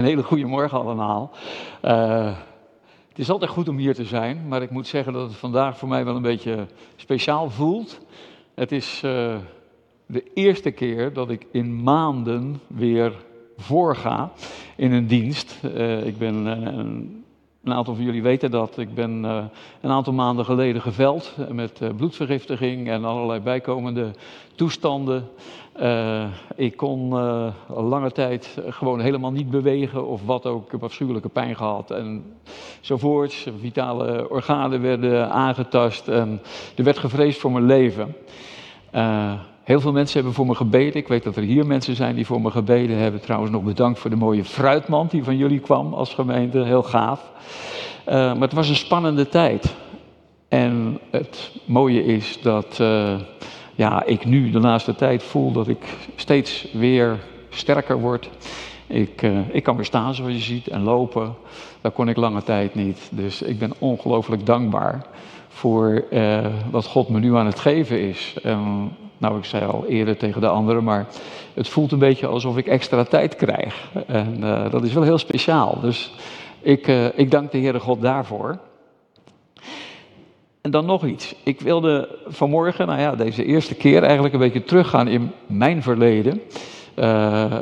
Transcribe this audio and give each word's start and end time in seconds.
Een 0.00 0.06
hele 0.06 0.22
goede 0.22 0.44
morgen 0.44 0.78
allemaal. 0.78 1.30
Uh, 1.84 2.36
het 3.08 3.18
is 3.18 3.30
altijd 3.30 3.50
goed 3.50 3.68
om 3.68 3.76
hier 3.76 3.94
te 3.94 4.04
zijn, 4.04 4.48
maar 4.48 4.62
ik 4.62 4.70
moet 4.70 4.86
zeggen 4.86 5.12
dat 5.12 5.28
het 5.28 5.36
vandaag 5.36 5.78
voor 5.78 5.88
mij 5.88 6.04
wel 6.04 6.16
een 6.16 6.22
beetje 6.22 6.66
speciaal 6.96 7.50
voelt. 7.50 8.00
Het 8.54 8.72
is 8.72 9.02
uh, 9.04 9.36
de 10.06 10.24
eerste 10.34 10.70
keer 10.70 11.12
dat 11.12 11.30
ik 11.30 11.46
in 11.52 11.82
maanden 11.82 12.60
weer 12.66 13.12
voorga 13.56 14.32
in 14.76 14.92
een 14.92 15.06
dienst. 15.06 15.60
Uh, 15.64 16.06
ik 16.06 16.18
ben 16.18 16.34
een 16.34 17.24
een 17.64 17.72
aantal 17.72 17.94
van 17.94 18.04
jullie 18.04 18.22
weten 18.22 18.50
dat. 18.50 18.78
Ik 18.78 18.94
ben 18.94 19.10
een 19.80 19.90
aantal 19.90 20.12
maanden 20.12 20.44
geleden 20.44 20.82
geveld 20.82 21.34
met 21.52 21.80
bloedvergiftiging 21.96 22.88
en 22.88 23.04
allerlei 23.04 23.40
bijkomende 23.40 24.10
toestanden. 24.54 25.28
Uh, 25.82 26.24
ik 26.56 26.76
kon 26.76 27.12
al 27.68 27.82
lange 27.82 28.12
tijd 28.12 28.58
gewoon 28.68 29.00
helemaal 29.00 29.32
niet 29.32 29.50
bewegen 29.50 30.06
of 30.06 30.20
wat 30.24 30.46
ook. 30.46 30.64
Ik 30.64 30.72
heb 30.72 30.82
afschuwelijke 30.82 31.28
pijn 31.28 31.56
gehad 31.56 31.94
enzovoorts. 32.80 33.46
Vitale 33.60 34.30
organen 34.30 34.80
werden 34.82 35.30
aangetast 35.30 36.08
en 36.08 36.40
er 36.76 36.84
werd 36.84 36.98
gevreesd 36.98 37.40
voor 37.40 37.52
mijn 37.52 37.66
leven. 37.66 38.16
Heel 39.62 39.80
veel 39.80 39.92
mensen 39.92 40.14
hebben 40.14 40.34
voor 40.34 40.46
me 40.46 40.54
gebeden. 40.54 40.94
Ik 40.94 41.08
weet 41.08 41.22
dat 41.22 41.36
er 41.36 41.42
hier 41.42 41.66
mensen 41.66 41.96
zijn 41.96 42.14
die 42.14 42.26
voor 42.26 42.40
me 42.40 42.50
gebeden 42.50 42.96
hebben. 42.96 43.20
Trouwens 43.20 43.52
nog 43.52 43.62
bedankt 43.62 43.98
voor 43.98 44.10
de 44.10 44.16
mooie 44.16 44.44
fruitmand 44.44 45.10
die 45.10 45.24
van 45.24 45.36
jullie 45.36 45.60
kwam 45.60 45.94
als 45.94 46.14
gemeente. 46.14 46.58
Heel 46.58 46.82
gaaf. 46.82 47.30
Maar 48.04 48.40
het 48.40 48.52
was 48.52 48.68
een 48.68 48.76
spannende 48.76 49.28
tijd. 49.28 49.74
En 50.48 50.98
het 51.10 51.50
mooie 51.64 52.04
is 52.04 52.40
dat 52.42 52.82
ja, 53.80 54.04
ik 54.04 54.24
nu 54.24 54.50
de 54.50 54.60
laatste 54.60 54.94
tijd 54.94 55.22
voel 55.22 55.52
dat 55.52 55.68
ik 55.68 55.96
steeds 56.16 56.68
weer 56.72 57.18
sterker 57.48 58.00
word. 58.00 58.30
Ik, 58.86 59.22
uh, 59.22 59.38
ik 59.52 59.62
kan 59.62 59.76
weer 59.76 59.84
staan 59.84 60.14
zoals 60.14 60.32
je 60.32 60.38
ziet 60.38 60.68
en 60.68 60.82
lopen. 60.82 61.34
Dat 61.80 61.92
kon 61.92 62.08
ik 62.08 62.16
lange 62.16 62.42
tijd 62.42 62.74
niet. 62.74 63.08
Dus 63.10 63.42
ik 63.42 63.58
ben 63.58 63.72
ongelooflijk 63.78 64.46
dankbaar 64.46 65.06
voor 65.48 66.04
wat 66.70 66.86
God 66.86 67.08
me 67.08 67.18
nu 67.18 67.36
aan 67.36 67.46
het 67.46 67.58
geven 67.58 68.00
is. 68.00 68.36
Nou, 69.18 69.38
ik 69.38 69.44
zei 69.44 69.66
al 69.66 69.86
eerder 69.86 70.16
tegen 70.16 70.40
de 70.40 70.48
anderen, 70.48 70.84
maar 70.84 71.06
het 71.54 71.68
voelt 71.68 71.92
een 71.92 71.98
beetje 71.98 72.26
alsof 72.26 72.56
ik 72.56 72.66
extra 72.66 73.04
tijd 73.04 73.36
krijg. 73.36 73.90
En 74.06 74.36
uh, 74.40 74.70
dat 74.70 74.84
is 74.84 74.92
wel 74.92 75.02
heel 75.02 75.18
speciaal. 75.18 75.78
Dus 75.80 76.12
ik, 76.60 76.86
ik 77.14 77.30
dank 77.30 77.50
de 77.52 77.58
Heere 77.58 77.80
God 77.80 78.00
daarvoor. 78.00 78.58
En 80.60 80.70
dan 80.70 80.86
nog 80.86 81.04
iets. 81.04 81.34
Ik 81.42 81.60
wilde 81.60 82.18
vanmorgen, 82.26 82.86
nou 82.86 83.00
ja, 83.00 83.14
deze 83.14 83.44
eerste 83.44 83.74
keer 83.74 84.02
eigenlijk 84.02 84.34
een 84.34 84.40
beetje 84.40 84.64
teruggaan 84.64 85.08
in 85.08 85.30
mijn 85.46 85.82
verleden. 85.82 86.40
Uh, 86.96 87.54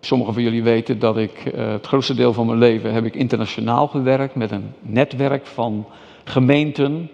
sommigen 0.00 0.34
van 0.34 0.42
jullie 0.42 0.62
weten 0.62 0.98
dat 0.98 1.16
ik 1.16 1.52
het 1.54 1.86
grootste 1.86 2.14
deel 2.14 2.32
van 2.32 2.46
mijn 2.46 2.58
leven 2.58 2.92
heb 2.92 3.04
ik 3.04 3.14
internationaal 3.14 3.86
gewerkt 3.86 4.34
met 4.34 4.50
een 4.50 4.72
netwerk 4.80 5.46
van 5.46 5.86
gemeenten 6.24 7.10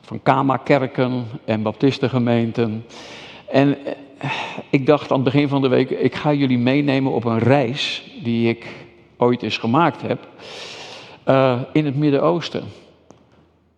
van 0.00 0.22
Kama-kerken 0.22 1.24
en 1.44 1.62
baptistengemeenten. 1.62 2.84
En 3.50 3.76
eh, 4.18 4.30
ik 4.70 4.86
dacht 4.86 5.10
aan 5.10 5.20
het 5.20 5.32
begin 5.32 5.48
van 5.48 5.62
de 5.62 5.68
week, 5.68 5.90
ik 5.90 6.14
ga 6.14 6.32
jullie 6.32 6.58
meenemen 6.58 7.12
op 7.12 7.24
een 7.24 7.38
reis 7.38 8.10
die 8.22 8.48
ik 8.48 8.66
ooit 9.16 9.42
eens 9.42 9.58
gemaakt 9.58 10.02
heb 10.02 10.28
in 11.72 11.84
het 11.84 11.96
Midden-Oosten. 11.96 12.62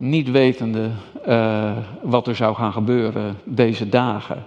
Niet 0.03 0.31
wetende 0.31 0.91
uh, 1.29 1.73
wat 2.03 2.27
er 2.27 2.37
zou 2.37 2.55
gaan 2.55 2.73
gebeuren 2.73 3.39
deze 3.45 3.89
dagen. 3.89 4.47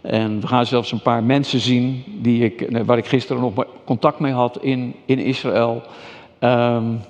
En 0.00 0.40
we 0.40 0.46
gaan 0.46 0.66
zelfs 0.66 0.92
een 0.92 1.02
paar 1.02 1.24
mensen 1.24 1.60
zien 1.60 2.04
die 2.06 2.44
ik, 2.44 2.84
waar 2.84 2.98
ik 2.98 3.06
gisteren 3.06 3.42
nog 3.42 3.66
contact 3.84 4.18
mee 4.18 4.32
had 4.32 4.58
in, 4.62 4.94
in 5.04 5.18
Israël. 5.18 5.82
Um, 6.40 7.00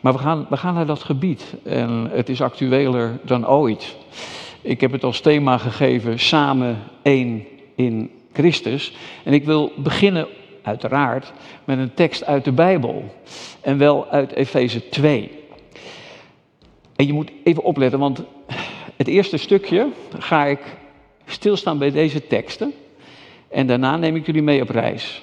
maar 0.00 0.12
we 0.12 0.18
gaan, 0.18 0.46
we 0.48 0.56
gaan 0.56 0.74
naar 0.74 0.86
dat 0.86 1.02
gebied 1.02 1.54
en 1.62 2.08
het 2.12 2.28
is 2.28 2.42
actueler 2.42 3.18
dan 3.22 3.48
ooit. 3.48 3.96
Ik 4.60 4.80
heb 4.80 4.92
het 4.92 5.04
als 5.04 5.20
thema 5.20 5.58
gegeven, 5.58 6.18
samen 6.18 6.78
één 7.02 7.44
in 7.74 8.10
Christus. 8.32 8.96
En 9.24 9.32
ik 9.32 9.44
wil 9.44 9.72
beginnen, 9.76 10.26
uiteraard, 10.62 11.32
met 11.64 11.78
een 11.78 11.94
tekst 11.94 12.24
uit 12.24 12.44
de 12.44 12.52
Bijbel. 12.52 13.14
En 13.60 13.78
wel 13.78 14.06
uit 14.10 14.32
Efeze 14.32 14.88
2. 14.88 15.37
En 16.98 17.06
je 17.06 17.12
moet 17.12 17.30
even 17.44 17.62
opletten, 17.62 17.98
want 17.98 18.22
het 18.96 19.08
eerste 19.08 19.36
stukje 19.36 19.88
ga 20.18 20.44
ik 20.44 20.60
stilstaan 21.26 21.78
bij 21.78 21.90
deze 21.90 22.26
teksten. 22.26 22.72
En 23.48 23.66
daarna 23.66 23.96
neem 23.96 24.16
ik 24.16 24.26
jullie 24.26 24.42
mee 24.42 24.62
op 24.62 24.68
reis. 24.68 25.22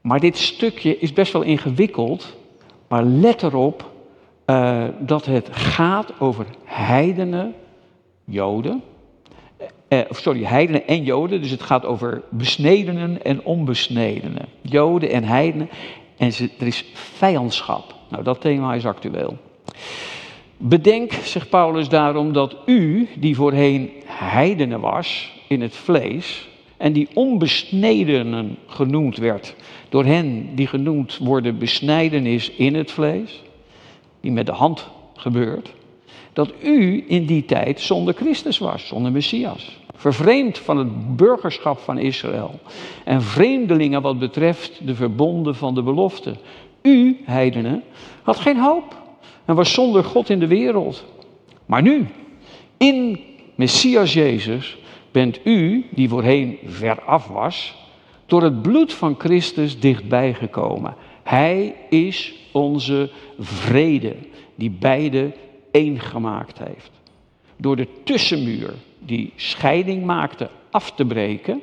Maar 0.00 0.20
dit 0.20 0.38
stukje 0.38 0.98
is 0.98 1.12
best 1.12 1.32
wel 1.32 1.42
ingewikkeld 1.42 2.36
maar 2.92 3.04
let 3.04 3.42
erop 3.42 3.90
uh, 4.46 4.84
dat 4.98 5.24
het 5.24 5.48
gaat 5.52 6.20
over 6.20 6.46
heidenen, 6.64 7.54
joden. 8.24 8.82
Uh, 9.88 10.00
sorry, 10.10 10.44
heidenen 10.44 10.86
en 10.86 11.02
joden. 11.04 11.42
Dus 11.42 11.50
het 11.50 11.62
gaat 11.62 11.84
over 11.84 12.22
besnedenen 12.30 13.24
en 13.24 13.44
onbesnedenen. 13.44 14.48
Joden 14.60 15.10
en 15.10 15.24
heidenen. 15.24 15.70
En 16.16 16.32
er 16.58 16.66
is 16.66 16.84
vijandschap. 16.94 17.94
Nou, 18.08 18.22
dat 18.22 18.40
thema 18.40 18.74
is 18.74 18.86
actueel. 18.86 19.36
Bedenk, 20.64 21.12
zegt 21.12 21.48
Paulus 21.48 21.88
daarom, 21.88 22.32
dat 22.32 22.56
u, 22.66 23.08
die 23.16 23.36
voorheen 23.36 23.90
heidenen 24.04 24.80
was 24.80 25.32
in 25.48 25.60
het 25.60 25.76
vlees, 25.76 26.48
en 26.76 26.92
die 26.92 27.08
onbesnedenen 27.14 28.56
genoemd 28.66 29.16
werd, 29.16 29.54
door 29.88 30.04
hen 30.04 30.54
die 30.54 30.66
genoemd 30.66 31.18
worden 31.18 31.58
besnijdenis 31.58 32.50
in 32.50 32.74
het 32.74 32.90
vlees, 32.90 33.42
die 34.20 34.32
met 34.32 34.46
de 34.46 34.52
hand 34.52 34.88
gebeurt, 35.14 35.72
dat 36.32 36.52
u 36.62 37.04
in 37.08 37.26
die 37.26 37.44
tijd 37.44 37.80
zonder 37.80 38.14
Christus 38.14 38.58
was, 38.58 38.86
zonder 38.86 39.12
Messias. 39.12 39.78
Vervreemd 39.94 40.58
van 40.58 40.78
het 40.78 41.16
burgerschap 41.16 41.78
van 41.78 41.98
Israël 41.98 42.60
en 43.04 43.22
vreemdelingen 43.22 44.02
wat 44.02 44.18
betreft 44.18 44.86
de 44.86 44.94
verbonden 44.94 45.54
van 45.54 45.74
de 45.74 45.82
belofte. 45.82 46.34
U, 46.82 47.20
heidenen, 47.24 47.82
had 48.22 48.36
geen 48.36 48.58
hoop 48.58 49.01
en 49.44 49.54
was 49.54 49.72
zonder 49.72 50.04
God 50.04 50.30
in 50.30 50.38
de 50.38 50.46
wereld. 50.46 51.04
Maar 51.66 51.82
nu, 51.82 52.06
in 52.76 53.20
Messias 53.54 54.12
Jezus, 54.12 54.76
bent 55.10 55.40
u, 55.44 55.86
die 55.90 56.08
voorheen 56.08 56.58
veraf 56.64 57.28
was, 57.28 57.76
door 58.26 58.42
het 58.42 58.62
bloed 58.62 58.92
van 58.92 59.14
Christus 59.18 59.80
dichtbij 59.80 60.34
gekomen. 60.34 60.94
Hij 61.22 61.74
is 61.88 62.34
onze 62.52 63.10
vrede, 63.38 64.14
die 64.54 64.70
beide 64.70 65.32
één 65.70 66.00
gemaakt 66.00 66.58
heeft. 66.58 66.90
Door 67.56 67.76
de 67.76 67.88
tussenmuur 68.04 68.74
die 68.98 69.32
scheiding 69.36 70.04
maakte 70.04 70.50
af 70.70 70.92
te 70.92 71.04
breken, 71.04 71.60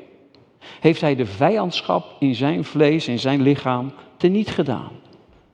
heeft 0.79 1.01
hij 1.01 1.15
de 1.15 1.25
vijandschap 1.25 2.15
in 2.19 2.35
zijn 2.35 2.63
vlees, 2.63 3.07
in 3.07 3.19
zijn 3.19 3.41
lichaam, 3.41 3.91
teniet 4.17 4.49
gedaan. 4.49 4.91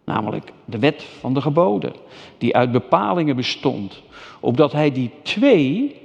Namelijk 0.05 0.51
de 0.65 0.79
wet 0.79 1.03
van 1.19 1.33
de 1.33 1.41
geboden, 1.41 1.93
die 2.37 2.55
uit 2.55 2.71
bepalingen 2.71 3.35
bestond, 3.35 4.01
opdat 4.39 4.71
hij 4.71 4.91
die 4.91 5.11
twee 5.21 5.95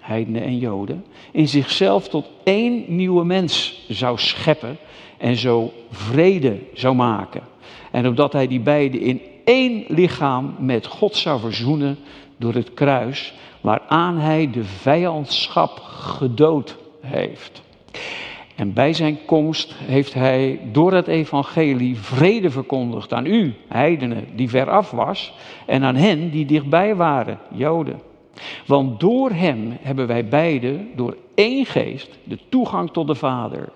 heidenen 0.00 0.42
en 0.42 0.58
joden, 0.58 1.04
in 1.32 1.48
zichzelf 1.48 2.08
tot 2.08 2.26
één 2.44 2.84
nieuwe 2.88 3.24
mens 3.24 3.84
zou 3.88 4.18
scheppen 4.18 4.76
en 5.18 5.36
zo 5.36 5.72
vrede 5.90 6.58
zou 6.74 6.94
maken. 6.94 7.42
En 7.90 8.06
opdat 8.06 8.32
hij 8.32 8.46
die 8.46 8.60
beiden 8.60 9.00
in 9.00 9.20
één 9.44 9.84
lichaam 9.88 10.54
met 10.58 10.86
God 10.86 11.16
zou 11.16 11.40
verzoenen 11.40 11.98
door 12.36 12.54
het 12.54 12.74
kruis, 12.74 13.34
waaraan 13.60 14.18
hij 14.18 14.50
de 14.50 14.64
vijandschap 14.64 15.78
gedood 15.82 16.76
heeft. 17.00 17.62
En 18.60 18.72
bij 18.72 18.92
zijn 18.92 19.18
komst 19.24 19.74
heeft 19.74 20.14
hij 20.14 20.60
door 20.72 20.92
het 20.92 21.06
evangelie 21.06 21.96
vrede 21.96 22.50
verkondigd 22.50 23.12
aan 23.12 23.26
u, 23.26 23.54
heidenen, 23.68 24.26
die 24.34 24.48
veraf 24.48 24.90
was, 24.90 25.34
en 25.66 25.82
aan 25.82 25.94
hen 25.94 26.30
die 26.30 26.46
dichtbij 26.46 26.96
waren, 26.96 27.38
Joden. 27.50 28.00
Want 28.66 29.00
door 29.00 29.30
Hem 29.30 29.76
hebben 29.80 30.06
wij 30.06 30.28
beiden, 30.28 30.88
door 30.96 31.16
één 31.34 31.66
geest, 31.66 32.18
de 32.24 32.38
toegang 32.48 32.90
tot 32.90 33.06
de 33.06 33.14
Vader. 33.14 33.68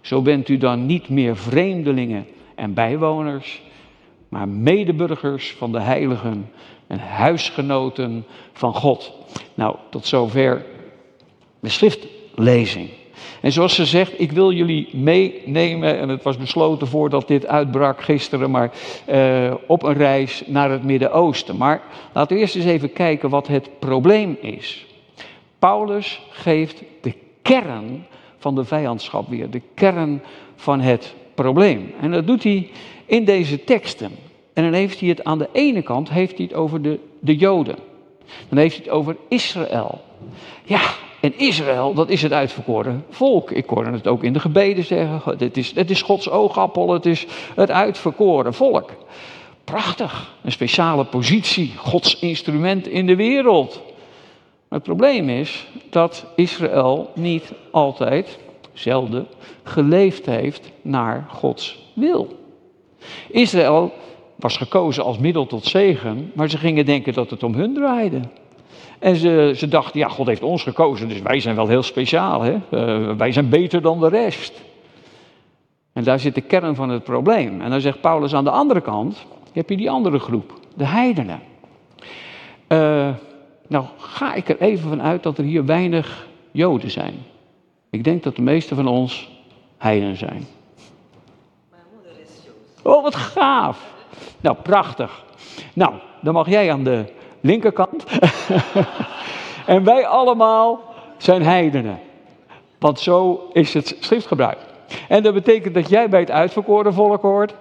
Zo 0.00 0.22
bent 0.22 0.48
u 0.48 0.56
dan 0.56 0.86
niet 0.86 1.08
meer 1.08 1.36
vreemdelingen 1.36 2.26
en 2.54 2.74
bijwoners, 2.74 3.62
maar 4.28 4.48
medeburgers 4.48 5.54
van 5.58 5.72
de 5.72 5.80
heiligen 5.80 6.50
en 6.86 6.98
huisgenoten 6.98 8.24
van 8.52 8.74
God. 8.74 9.12
Nou, 9.54 9.76
tot 9.90 10.06
zover 10.06 10.64
de 11.60 11.68
schriftlezing. 11.68 12.88
En 13.40 13.52
zoals 13.52 13.74
ze 13.74 13.86
zegt, 13.86 14.20
ik 14.20 14.32
wil 14.32 14.52
jullie 14.52 14.88
meenemen, 14.92 15.98
en 15.98 16.08
het 16.08 16.22
was 16.22 16.36
besloten 16.36 16.86
voordat 16.86 17.28
dit 17.28 17.46
uitbrak 17.46 18.02
gisteren, 18.02 18.50
maar 18.50 18.72
uh, 19.08 19.54
op 19.66 19.82
een 19.82 19.94
reis 19.94 20.42
naar 20.46 20.70
het 20.70 20.84
Midden-Oosten. 20.84 21.56
Maar 21.56 21.82
laten 22.12 22.36
we 22.36 22.42
eerst 22.42 22.56
eens 22.56 22.64
even 22.64 22.92
kijken 22.92 23.28
wat 23.28 23.46
het 23.46 23.68
probleem 23.78 24.36
is. 24.40 24.86
Paulus 25.58 26.20
geeft 26.30 26.82
de 27.00 27.14
kern 27.42 28.06
van 28.38 28.54
de 28.54 28.64
vijandschap 28.64 29.28
weer, 29.28 29.50
de 29.50 29.62
kern 29.74 30.22
van 30.56 30.80
het 30.80 31.14
probleem. 31.34 31.92
En 32.00 32.10
dat 32.10 32.26
doet 32.26 32.42
hij 32.42 32.70
in 33.06 33.24
deze 33.24 33.64
teksten. 33.64 34.10
En 34.52 34.62
dan 34.62 34.72
heeft 34.72 35.00
hij 35.00 35.08
het 35.08 35.24
aan 35.24 35.38
de 35.38 35.48
ene 35.52 35.82
kant 35.82 36.10
heeft 36.10 36.36
hij 36.36 36.46
het 36.46 36.54
over 36.54 36.82
de, 36.82 36.98
de 37.18 37.36
Joden. 37.36 37.76
Dan 38.48 38.58
heeft 38.58 38.76
hij 38.76 38.84
het 38.84 38.94
over 38.94 39.16
Israël. 39.28 40.00
Ja, 40.64 40.80
en 41.22 41.38
Israël, 41.38 41.94
dat 41.94 42.08
is 42.08 42.22
het 42.22 42.32
uitverkoren 42.32 43.04
volk. 43.10 43.50
Ik 43.50 43.68
hoorde 43.68 43.90
het 43.90 44.06
ook 44.06 44.22
in 44.22 44.32
de 44.32 44.40
gebeden 44.40 44.84
zeggen. 44.84 45.38
Het 45.38 45.56
is, 45.56 45.72
het 45.74 45.90
is 45.90 46.02
Gods 46.02 46.30
oogappel, 46.30 46.92
het 46.92 47.06
is 47.06 47.26
het 47.54 47.70
uitverkoren 47.70 48.54
volk. 48.54 48.90
Prachtig, 49.64 50.34
een 50.42 50.52
speciale 50.52 51.04
positie, 51.04 51.72
Gods 51.76 52.18
instrument 52.18 52.88
in 52.88 53.06
de 53.06 53.16
wereld. 53.16 53.80
Maar 54.68 54.78
het 54.78 54.82
probleem 54.82 55.28
is 55.28 55.66
dat 55.90 56.26
Israël 56.36 57.10
niet 57.14 57.52
altijd, 57.70 58.38
zelden, 58.72 59.26
geleefd 59.62 60.26
heeft 60.26 60.70
naar 60.80 61.26
Gods 61.28 61.90
wil. 61.94 62.28
Israël 63.30 63.92
was 64.36 64.56
gekozen 64.56 65.04
als 65.04 65.18
middel 65.18 65.46
tot 65.46 65.64
zegen, 65.64 66.30
maar 66.34 66.50
ze 66.50 66.58
gingen 66.58 66.86
denken 66.86 67.12
dat 67.12 67.30
het 67.30 67.42
om 67.42 67.54
hun 67.54 67.74
draaide. 67.74 68.20
En 69.02 69.16
ze, 69.16 69.52
ze 69.56 69.68
dachten, 69.68 70.00
ja, 70.00 70.08
God 70.08 70.26
heeft 70.26 70.42
ons 70.42 70.62
gekozen, 70.62 71.08
dus 71.08 71.22
wij 71.22 71.40
zijn 71.40 71.56
wel 71.56 71.68
heel 71.68 71.82
speciaal. 71.82 72.42
Hè? 72.42 72.52
Uh, 72.70 73.16
wij 73.16 73.32
zijn 73.32 73.48
beter 73.48 73.82
dan 73.82 74.00
de 74.00 74.08
rest. 74.08 74.62
En 75.92 76.04
daar 76.04 76.18
zit 76.18 76.34
de 76.34 76.40
kern 76.40 76.74
van 76.74 76.88
het 76.88 77.04
probleem. 77.04 77.60
En 77.60 77.70
dan 77.70 77.80
zegt 77.80 78.00
Paulus 78.00 78.34
aan 78.34 78.44
de 78.44 78.50
andere 78.50 78.80
kant, 78.80 79.26
heb 79.52 79.70
je 79.70 79.76
die 79.76 79.90
andere 79.90 80.18
groep, 80.18 80.52
de 80.74 80.84
heidenen. 80.84 81.40
Uh, 82.68 83.08
nou 83.68 83.84
ga 83.96 84.34
ik 84.34 84.48
er 84.48 84.60
even 84.60 84.88
van 84.88 85.02
uit 85.02 85.22
dat 85.22 85.38
er 85.38 85.44
hier 85.44 85.64
weinig 85.64 86.26
Joden 86.50 86.90
zijn. 86.90 87.14
Ik 87.90 88.04
denk 88.04 88.22
dat 88.22 88.36
de 88.36 88.42
meeste 88.42 88.74
van 88.74 88.86
ons 88.86 89.30
heidenen 89.78 90.16
zijn. 90.16 90.46
Mijn 91.70 91.82
moeder 91.94 92.12
is 92.22 92.44
Jood. 92.44 92.96
Oh, 92.96 93.02
wat 93.02 93.14
gaaf. 93.14 93.92
Nou, 94.40 94.56
prachtig. 94.62 95.24
Nou, 95.74 95.92
dan 96.20 96.34
mag 96.34 96.48
jij 96.48 96.72
aan 96.72 96.84
de 96.84 97.04
linkerkant. 97.42 98.04
en 99.66 99.84
wij 99.84 100.06
allemaal 100.06 100.80
zijn 101.16 101.42
heidenen. 101.42 101.98
Want 102.78 103.00
zo 103.00 103.48
is 103.52 103.74
het 103.74 103.96
schriftgebruik. 104.00 104.58
En 105.08 105.22
dat 105.22 105.34
betekent 105.34 105.74
dat 105.74 105.88
jij 105.88 106.08
bij 106.08 106.20
het 106.20 106.30
uitverkoren 106.30 106.94
volk 106.94 107.22
hoort. 107.22 107.54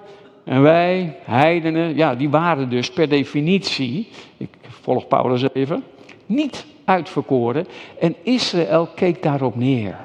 En 0.43 0.61
wij, 0.61 1.17
heidenen, 1.23 1.95
ja, 1.95 2.15
die 2.15 2.29
waren 2.29 2.69
dus 2.69 2.91
per 2.91 3.09
definitie, 3.09 4.07
ik 4.37 4.49
volg 4.67 5.07
Paulus 5.07 5.43
even, 5.53 5.83
niet 6.25 6.65
uitverkoren. 6.85 7.67
En 7.99 8.15
Israël 8.23 8.87
keek 8.95 9.23
daarop 9.23 9.55
neer. 9.55 9.95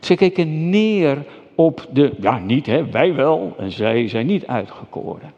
Ze 0.00 0.14
keken 0.14 0.70
neer 0.70 1.24
op 1.54 1.86
de, 1.90 2.12
ja 2.20 2.38
niet 2.38 2.66
hè, 2.66 2.90
wij 2.90 3.14
wel, 3.14 3.54
en 3.58 3.70
zij 3.70 4.08
zijn 4.08 4.26
niet 4.26 4.46
uitgekoren. 4.46 5.32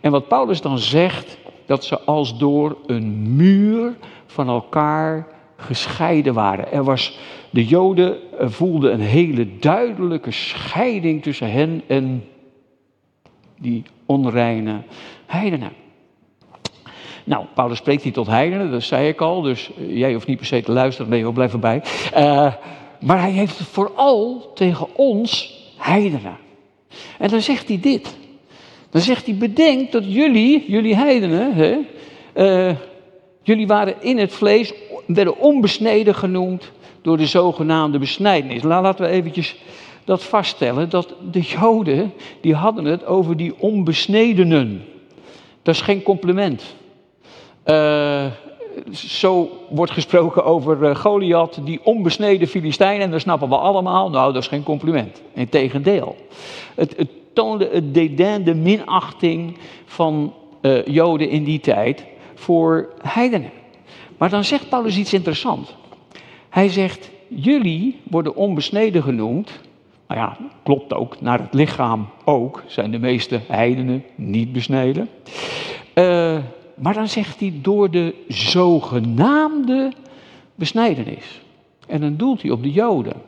En 0.00 0.10
wat 0.10 0.28
Paulus 0.28 0.60
dan 0.60 0.78
zegt, 0.78 1.38
dat 1.66 1.84
ze 1.84 2.00
als 2.00 2.38
door 2.38 2.76
een 2.86 3.36
muur 3.36 3.94
van 4.26 4.48
elkaar 4.48 5.26
gescheiden 5.56 6.34
waren. 6.34 6.72
Er 6.72 6.84
was, 6.84 7.18
de 7.50 7.64
Joden 7.64 8.16
voelden 8.38 8.92
een 8.92 9.00
hele 9.00 9.56
duidelijke 9.58 10.30
scheiding 10.30 11.22
tussen 11.22 11.50
hen 11.50 11.82
en 11.86 12.24
die 13.58 13.82
onreine 14.06 14.82
heidenen. 15.26 15.72
Nou, 17.24 17.44
Paulus 17.54 17.78
spreekt 17.78 18.02
hier 18.02 18.12
tot 18.12 18.26
heidenen, 18.26 18.70
dat 18.70 18.82
zei 18.82 19.08
ik 19.08 19.20
al, 19.20 19.42
dus 19.42 19.70
jij 19.76 20.12
hoeft 20.12 20.26
niet 20.26 20.36
per 20.36 20.46
se 20.46 20.62
te 20.62 20.72
luisteren, 20.72 21.10
nee, 21.10 21.24
we 21.24 21.32
blijven 21.32 21.60
bij. 21.60 21.82
Uh, 22.16 22.52
maar 23.00 23.20
hij 23.20 23.30
heeft 23.30 23.58
het 23.58 23.66
vooral 23.66 24.50
tegen 24.54 24.96
ons 24.96 25.60
heidenen. 25.76 26.36
En 27.18 27.28
dan 27.28 27.40
zegt 27.40 27.68
hij 27.68 27.80
dit. 27.80 28.16
Dan 28.92 29.00
zegt 29.00 29.26
hij, 29.26 29.34
bedenk 29.34 29.92
dat 29.92 30.04
jullie, 30.06 30.64
jullie 30.68 30.96
heidenen, 30.96 31.54
hè, 31.54 31.78
uh, 32.34 32.76
jullie 33.42 33.66
waren 33.66 33.94
in 34.00 34.18
het 34.18 34.32
vlees, 34.32 34.72
werden 35.06 35.38
onbesneden 35.38 36.14
genoemd 36.14 36.70
door 37.02 37.16
de 37.16 37.26
zogenaamde 37.26 37.98
besnijdenis. 37.98 38.62
Laten 38.62 39.04
we 39.04 39.10
eventjes 39.10 39.56
dat 40.04 40.22
vaststellen, 40.22 40.90
dat 40.90 41.14
de 41.30 41.40
Joden, 41.40 42.12
die 42.40 42.54
hadden 42.54 42.84
het 42.84 43.04
over 43.04 43.36
die 43.36 43.54
onbesnedenen. 43.58 44.84
Dat 45.62 45.74
is 45.74 45.80
geen 45.80 46.02
compliment. 46.02 46.74
Uh, 47.66 48.24
zo 48.90 49.50
wordt 49.68 49.92
gesproken 49.92 50.44
over 50.44 50.82
uh, 50.82 50.96
Goliath, 50.96 51.60
die 51.64 51.80
onbesneden 51.82 52.48
Filistijn, 52.48 53.00
en 53.00 53.10
dat 53.10 53.20
snappen 53.20 53.48
we 53.48 53.56
allemaal. 53.56 54.10
Nou, 54.10 54.32
dat 54.32 54.42
is 54.42 54.48
geen 54.48 54.62
compliment. 54.62 55.22
Integendeel. 55.34 56.16
Het, 56.74 56.94
het 56.96 57.08
toonde 57.32 57.68
het 57.72 57.94
dédain, 57.94 58.44
de 58.44 58.54
minachting 58.54 59.56
van 59.84 60.34
uh, 60.62 60.86
Joden 60.86 61.28
in 61.28 61.44
die 61.44 61.60
tijd 61.60 62.04
voor 62.34 62.92
heidenen. 63.02 63.50
Maar 64.18 64.30
dan 64.30 64.44
zegt 64.44 64.68
Paulus 64.68 64.96
iets 64.96 65.12
interessants. 65.12 65.74
Hij 66.48 66.68
zegt, 66.68 67.10
jullie 67.28 68.00
worden 68.02 68.36
onbesneden 68.36 69.02
genoemd. 69.02 69.60
Nou 70.08 70.20
ja, 70.20 70.36
klopt 70.62 70.94
ook, 70.94 71.20
naar 71.20 71.40
het 71.40 71.54
lichaam 71.54 72.08
ook 72.24 72.62
zijn 72.66 72.90
de 72.90 72.98
meeste 72.98 73.40
heidenen 73.46 74.04
niet 74.14 74.52
besneden. 74.52 75.08
Uh, 75.94 76.38
maar 76.74 76.94
dan 76.94 77.08
zegt 77.08 77.40
hij 77.40 77.52
door 77.62 77.90
de 77.90 78.14
zogenaamde 78.28 79.92
besnijdenis. 80.54 81.40
En 81.86 82.00
dan 82.00 82.16
doelt 82.16 82.42
hij 82.42 82.50
op 82.50 82.62
de 82.62 82.72
Joden. 82.72 83.22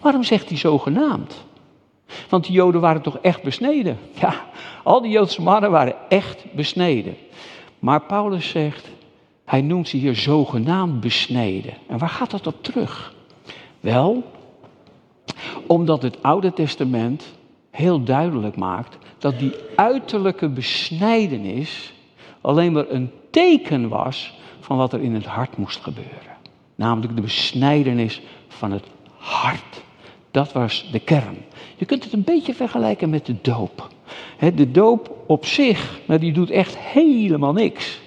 Waarom 0.00 0.22
zegt 0.22 0.48
hij 0.48 0.58
zogenaamd? 0.58 1.44
Want 2.28 2.44
die 2.44 2.54
Joden 2.54 2.80
waren 2.80 3.02
toch 3.02 3.18
echt 3.18 3.42
besneden? 3.42 3.98
Ja, 4.20 4.34
al 4.82 5.02
die 5.02 5.10
Joodse 5.10 5.42
mannen 5.42 5.70
waren 5.70 5.94
echt 6.08 6.44
besneden. 6.52 7.16
Maar 7.78 8.00
Paulus 8.00 8.48
zegt, 8.48 8.88
hij 9.44 9.60
noemt 9.60 9.88
ze 9.88 9.96
hier 9.96 10.16
zogenaamd 10.16 11.00
besneden. 11.00 11.74
En 11.88 11.98
waar 11.98 12.08
gaat 12.08 12.30
dat 12.30 12.46
op 12.46 12.62
terug? 12.62 13.14
Wel, 13.80 14.22
omdat 15.66 16.02
het 16.02 16.22
Oude 16.22 16.52
Testament 16.52 17.24
heel 17.70 18.02
duidelijk 18.02 18.56
maakt 18.56 18.98
dat 19.18 19.38
die 19.38 19.54
uiterlijke 19.76 20.48
besnijdenis 20.48 21.92
alleen 22.40 22.72
maar 22.72 22.88
een 22.88 23.10
teken 23.30 23.88
was 23.88 24.34
van 24.60 24.76
wat 24.76 24.92
er 24.92 25.00
in 25.00 25.14
het 25.14 25.26
hart 25.26 25.56
moest 25.56 25.82
gebeuren. 25.82 26.36
Namelijk 26.74 27.16
de 27.16 27.22
besnijdenis 27.22 28.22
van 28.48 28.72
het 28.72 28.84
hart. 29.16 29.82
Dat 30.34 30.52
was 30.52 30.88
de 30.92 31.00
kern. 31.00 31.36
Je 31.76 31.84
kunt 31.84 32.04
het 32.04 32.12
een 32.12 32.24
beetje 32.24 32.54
vergelijken 32.54 33.10
met 33.10 33.26
de 33.26 33.36
doop. 33.42 33.88
De 34.54 34.70
doop 34.70 35.16
op 35.26 35.46
zich, 35.46 36.00
nou 36.06 36.20
die 36.20 36.32
doet 36.32 36.50
echt 36.50 36.78
helemaal 36.78 37.52
niks. 37.52 38.00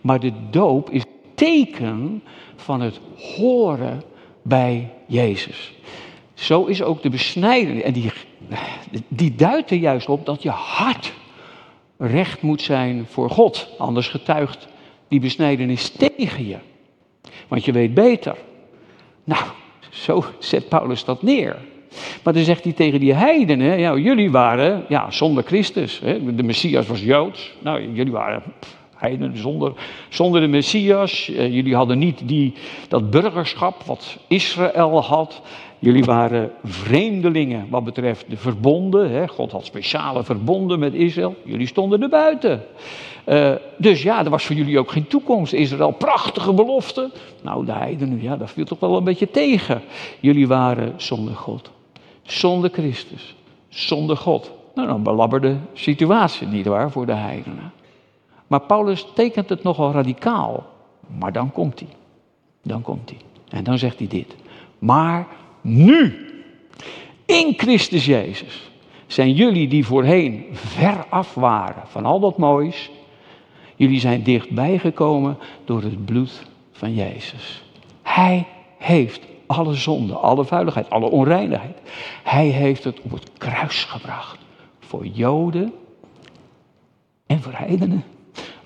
Maar 0.00 0.20
de 0.20 0.32
doop 0.50 0.90
is 0.90 1.02
teken 1.34 2.22
van 2.56 2.80
het 2.80 3.00
horen 3.36 4.02
bij 4.42 4.90
Jezus. 5.06 5.72
Zo 6.34 6.64
is 6.64 6.82
ook 6.82 7.02
de 7.02 7.10
besnijdenis. 7.10 7.82
En 7.82 7.92
die, 7.92 8.12
die 9.08 9.34
duidt 9.34 9.70
er 9.70 9.76
juist 9.76 10.08
op 10.08 10.26
dat 10.26 10.42
je 10.42 10.50
hart 10.50 11.12
recht 11.98 12.42
moet 12.42 12.62
zijn 12.62 13.06
voor 13.08 13.30
God. 13.30 13.68
Anders 13.78 14.08
getuigt 14.08 14.68
die 15.08 15.20
besnijdenis 15.20 15.90
tegen 15.90 16.46
je. 16.46 16.56
Want 17.48 17.64
je 17.64 17.72
weet 17.72 17.94
beter. 17.94 18.36
Nou, 19.24 19.44
zo 19.90 20.24
zet 20.38 20.68
Paulus 20.68 21.04
dat 21.04 21.22
neer. 21.22 21.56
Maar 22.22 22.32
dan 22.32 22.42
zegt 22.42 22.64
hij 22.64 22.72
tegen 22.72 23.00
die 23.00 23.14
heidenen, 23.14 24.02
jullie 24.02 24.30
waren 24.30 24.84
ja, 24.88 25.10
zonder 25.10 25.44
Christus. 25.44 26.00
Hè? 26.04 26.34
De 26.34 26.42
Messias 26.42 26.86
was 26.86 27.00
Joods. 27.00 27.52
Nou, 27.58 27.92
jullie 27.92 28.12
waren 28.12 28.42
heidenen 28.98 29.38
zonder, 29.38 29.72
zonder 30.08 30.40
de 30.40 30.46
Messias. 30.46 31.28
Eh, 31.28 31.54
jullie 31.54 31.74
hadden 31.74 31.98
niet 31.98 32.20
die, 32.24 32.54
dat 32.88 33.10
burgerschap 33.10 33.82
wat 33.82 34.16
Israël 34.26 35.02
had. 35.02 35.42
Jullie 35.78 36.04
waren 36.04 36.50
vreemdelingen 36.64 37.66
wat 37.70 37.84
betreft 37.84 38.30
de 38.30 38.36
verbonden. 38.36 39.10
Hè? 39.10 39.28
God 39.28 39.52
had 39.52 39.64
speciale 39.64 40.24
verbonden 40.24 40.78
met 40.78 40.94
Israël. 40.94 41.34
Jullie 41.44 41.66
stonden 41.66 42.02
er 42.02 42.08
buiten. 42.08 42.62
Uh, 43.26 43.52
dus 43.76 44.02
ja, 44.02 44.24
er 44.24 44.30
was 44.30 44.44
voor 44.44 44.56
jullie 44.56 44.78
ook 44.78 44.90
geen 44.90 45.06
toekomst. 45.06 45.52
Israël, 45.52 45.90
prachtige 45.90 46.52
belofte. 46.52 47.10
Nou, 47.42 47.64
de 47.64 47.72
heidenen, 47.72 48.22
ja, 48.22 48.36
dat 48.36 48.50
viel 48.50 48.64
toch 48.64 48.80
wel 48.80 48.96
een 48.96 49.04
beetje 49.04 49.30
tegen. 49.30 49.82
Jullie 50.20 50.48
waren 50.48 50.92
zonder 50.96 51.34
God. 51.34 51.70
Zonder 52.22 52.70
Christus. 52.70 53.36
Zonder 53.68 54.16
God. 54.16 54.52
Nou, 54.74 54.88
een 54.88 55.02
belabberde 55.02 55.56
situatie, 55.72 56.46
nietwaar, 56.46 56.90
voor 56.90 57.06
de 57.06 57.14
heidenen. 57.14 57.72
Maar 58.46 58.60
Paulus 58.60 59.06
tekent 59.14 59.48
het 59.48 59.62
nogal 59.62 59.92
radicaal. 59.92 60.66
Maar 61.18 61.32
dan 61.32 61.52
komt 61.52 61.80
hij. 61.80 61.88
Dan 62.62 62.82
komt 62.82 63.10
hij. 63.10 63.18
En 63.48 63.64
dan 63.64 63.78
zegt 63.78 63.98
hij 63.98 64.08
dit. 64.08 64.36
Maar 64.78 65.26
nu, 65.76 66.26
in 67.24 67.54
Christus 67.56 68.04
Jezus, 68.04 68.70
zijn 69.06 69.32
jullie 69.32 69.68
die 69.68 69.86
voorheen 69.86 70.46
ver 70.52 71.06
af 71.08 71.34
waren 71.34 71.82
van 71.86 72.04
al 72.04 72.20
dat 72.20 72.38
moois, 72.38 72.90
jullie 73.76 74.00
zijn 74.00 74.22
dichtbij 74.22 74.78
gekomen 74.78 75.38
door 75.64 75.82
het 75.82 76.04
bloed 76.04 76.46
van 76.72 76.94
Jezus. 76.94 77.62
Hij 78.02 78.46
heeft 78.78 79.20
alle 79.46 79.74
zonde, 79.74 80.14
alle 80.14 80.44
vuiligheid, 80.44 80.90
alle 80.90 81.10
onreinigheid. 81.10 81.78
Hij 82.22 82.46
heeft 82.46 82.84
het 82.84 83.00
op 83.00 83.10
het 83.10 83.30
kruis 83.38 83.84
gebracht. 83.84 84.38
voor 84.78 85.06
Joden 85.06 85.72
en 87.26 87.42
voor 87.42 87.52
heidenen. 87.52 88.04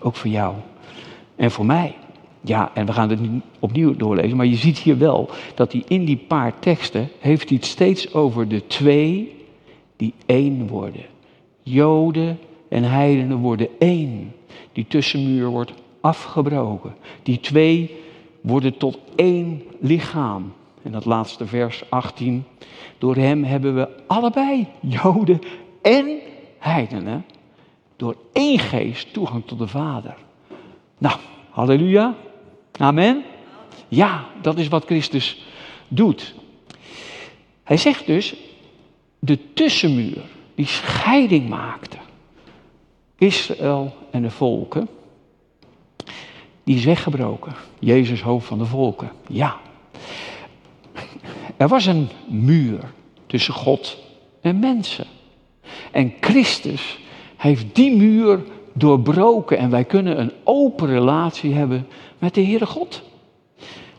Ook 0.01 0.15
voor 0.15 0.31
jou 0.31 0.55
en 1.37 1.51
voor 1.51 1.67
mij. 1.67 1.95
Ja, 2.45 2.71
en 2.75 2.87
we 2.87 2.93
gaan 2.93 3.11
het 3.11 3.21
nu 3.21 3.41
opnieuw 3.59 3.97
doorlezen, 3.97 4.37
maar 4.37 4.47
je 4.47 4.57
ziet 4.57 4.79
hier 4.79 4.99
wel 4.99 5.31
dat 5.55 5.73
hij 5.73 5.83
in 5.89 6.05
die 6.05 6.17
paar 6.17 6.59
teksten 6.59 7.09
heeft 7.19 7.49
hij 7.49 7.57
het 7.57 7.67
steeds 7.67 8.15
over 8.15 8.49
de 8.49 8.67
twee 8.67 9.35
die 9.97 10.15
één 10.27 10.67
worden. 10.67 11.05
Joden 11.63 12.39
en 12.69 12.83
heidenen 12.83 13.37
worden 13.37 13.69
één. 13.79 14.35
Die 14.73 14.87
tussenmuur 14.89 15.49
wordt 15.49 15.73
afgebroken. 16.01 16.95
Die 17.23 17.41
twee 17.41 17.97
worden 18.41 18.77
tot 18.77 18.99
één 19.17 19.63
lichaam. 19.81 20.53
En 20.83 20.93
dat 20.93 21.05
laatste 21.05 21.47
vers 21.47 21.91
18. 21.91 22.45
Door 22.99 23.17
hem 23.17 23.45
hebben 23.45 23.75
we 23.75 23.89
allebei, 24.07 24.67
Joden 24.81 25.41
en 25.83 26.19
heidenen, 26.59 27.25
door 27.97 28.17
één 28.33 28.59
geest 28.59 29.13
toegang 29.13 29.43
tot 29.47 29.59
de 29.59 29.67
Vader. 29.67 30.17
Nou, 30.99 31.17
halleluja. 31.51 32.15
Amen. 32.79 33.25
Ja, 33.89 34.25
dat 34.43 34.59
is 34.59 34.69
wat 34.69 34.85
Christus 34.85 35.47
doet. 35.89 36.35
Hij 37.63 37.77
zegt 37.77 38.07
dus, 38.07 38.35
de 39.19 39.53
tussenmuur 39.53 40.23
die 40.55 40.67
scheiding 40.67 41.49
maakte, 41.49 41.97
Israël 43.19 43.97
en 44.11 44.23
de 44.23 44.31
volken, 44.31 44.89
die 46.65 46.77
is 46.77 46.85
weggebroken. 46.85 47.55
Jezus 47.79 48.23
hoofd 48.23 48.47
van 48.47 48.59
de 48.59 48.65
volken. 48.65 49.11
Ja. 49.29 49.57
Er 51.57 51.69
was 51.69 51.87
een 51.87 52.09
muur 52.29 52.81
tussen 53.27 53.55
God 53.55 53.99
en 54.41 54.59
mensen. 54.59 55.07
En 55.91 56.13
Christus 56.21 56.99
heeft 57.37 57.75
die 57.75 57.97
muur 57.97 58.41
doorbroken 58.73 59.59
en 59.59 59.71
wij 59.71 59.85
kunnen 59.85 60.21
een 60.21 60.33
open 60.45 60.87
relatie 60.87 61.55
hebben 61.55 61.87
met 62.23 62.35
de 62.35 62.45
Heere 62.45 62.67
God. 62.67 63.03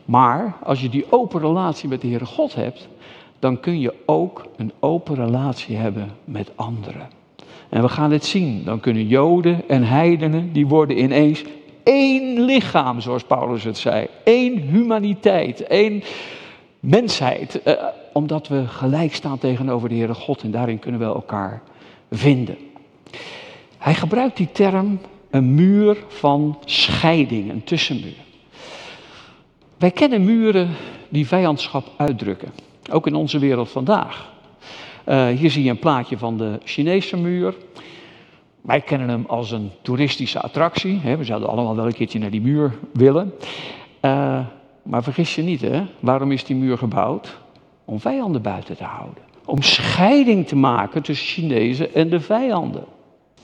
Maar 0.05 0.55
als 0.63 0.81
je 0.81 0.89
die 0.89 1.05
open 1.09 1.39
relatie 1.39 1.89
met 1.89 2.01
de 2.01 2.07
Heere 2.07 2.25
God 2.25 2.55
hebt, 2.55 2.87
dan 3.39 3.59
kun 3.59 3.79
je 3.79 3.93
ook 4.05 4.45
een 4.55 4.71
open 4.79 5.15
relatie 5.15 5.75
hebben 5.75 6.11
met 6.25 6.51
anderen. 6.55 7.07
En 7.69 7.81
we 7.81 7.89
gaan 7.89 8.11
het 8.11 8.25
zien. 8.25 8.63
Dan 8.63 8.79
kunnen 8.79 9.07
Joden 9.07 9.69
en 9.69 9.83
heidenen, 9.83 10.53
die 10.53 10.67
worden 10.67 10.97
ineens 10.97 11.43
één 11.83 12.41
lichaam, 12.41 13.01
zoals 13.01 13.23
Paulus 13.23 13.63
het 13.63 13.77
zei. 13.77 14.07
Eén 14.23 14.59
humaniteit, 14.59 15.67
één 15.67 16.03
mensheid. 16.79 17.63
Eh, 17.63 17.73
omdat 18.13 18.47
we 18.47 18.67
gelijk 18.67 19.15
staan 19.15 19.37
tegenover 19.37 19.89
de 19.89 19.95
Heere 19.95 20.13
God 20.13 20.41
en 20.41 20.51
daarin 20.51 20.79
kunnen 20.79 20.99
we 20.99 21.05
elkaar 21.05 21.61
vinden. 22.11 22.57
Hij 23.77 23.93
gebruikt 23.93 24.37
die 24.37 24.51
term 24.51 24.99
een 25.33 25.53
muur 25.53 25.97
van 26.07 26.57
scheiding, 26.65 27.49
een 27.49 27.63
tussenmuur. 27.63 28.15
Wij 29.77 29.91
kennen 29.91 30.25
muren 30.25 30.69
die 31.09 31.27
vijandschap 31.27 31.91
uitdrukken, 31.97 32.51
ook 32.91 33.07
in 33.07 33.15
onze 33.15 33.39
wereld 33.39 33.69
vandaag. 33.69 34.31
Uh, 35.07 35.27
hier 35.27 35.49
zie 35.49 35.63
je 35.63 35.69
een 35.69 35.79
plaatje 35.79 36.17
van 36.17 36.37
de 36.37 36.59
Chinese 36.63 37.17
muur. 37.17 37.55
Wij 38.61 38.81
kennen 38.81 39.09
hem 39.09 39.25
als 39.27 39.51
een 39.51 39.71
toeristische 39.81 40.39
attractie. 40.41 40.99
Hè. 40.99 41.17
We 41.17 41.23
zouden 41.23 41.49
allemaal 41.49 41.75
wel 41.75 41.85
een 41.85 41.93
keertje 41.93 42.19
naar 42.19 42.31
die 42.31 42.41
muur 42.41 42.73
willen. 42.91 43.33
Uh, 44.01 44.39
maar 44.83 45.03
vergis 45.03 45.35
je 45.35 45.41
niet, 45.41 45.61
hè? 45.61 45.83
waarom 45.99 46.31
is 46.31 46.43
die 46.43 46.55
muur 46.55 46.77
gebouwd? 46.77 47.37
Om 47.85 47.99
vijanden 47.99 48.41
buiten 48.41 48.77
te 48.77 48.83
houden. 48.83 49.23
Om 49.45 49.61
scheiding 49.61 50.47
te 50.47 50.55
maken 50.55 51.03
tussen 51.03 51.27
Chinezen 51.27 51.93
en 51.93 52.09
de 52.09 52.19
vijanden. 52.19 52.83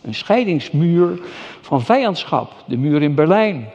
Een 0.02 0.14
scheidingsmuur 0.16 1.20
van 1.62 1.82
vijandschap, 1.82 2.54
de 2.68 2.78
muur 2.78 3.02
in 3.02 3.16
Berlijn. 3.16 3.70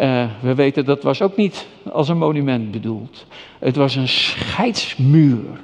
Uh, 0.00 0.26
we 0.40 0.54
weten 0.54 0.84
dat 0.84 1.02
was 1.02 1.22
ook 1.22 1.36
niet 1.36 1.66
als 1.92 2.08
een 2.08 2.18
monument 2.18 2.70
bedoeld. 2.70 3.26
Het 3.58 3.76
was 3.76 3.94
een 3.94 4.08
scheidsmuur 4.08 5.60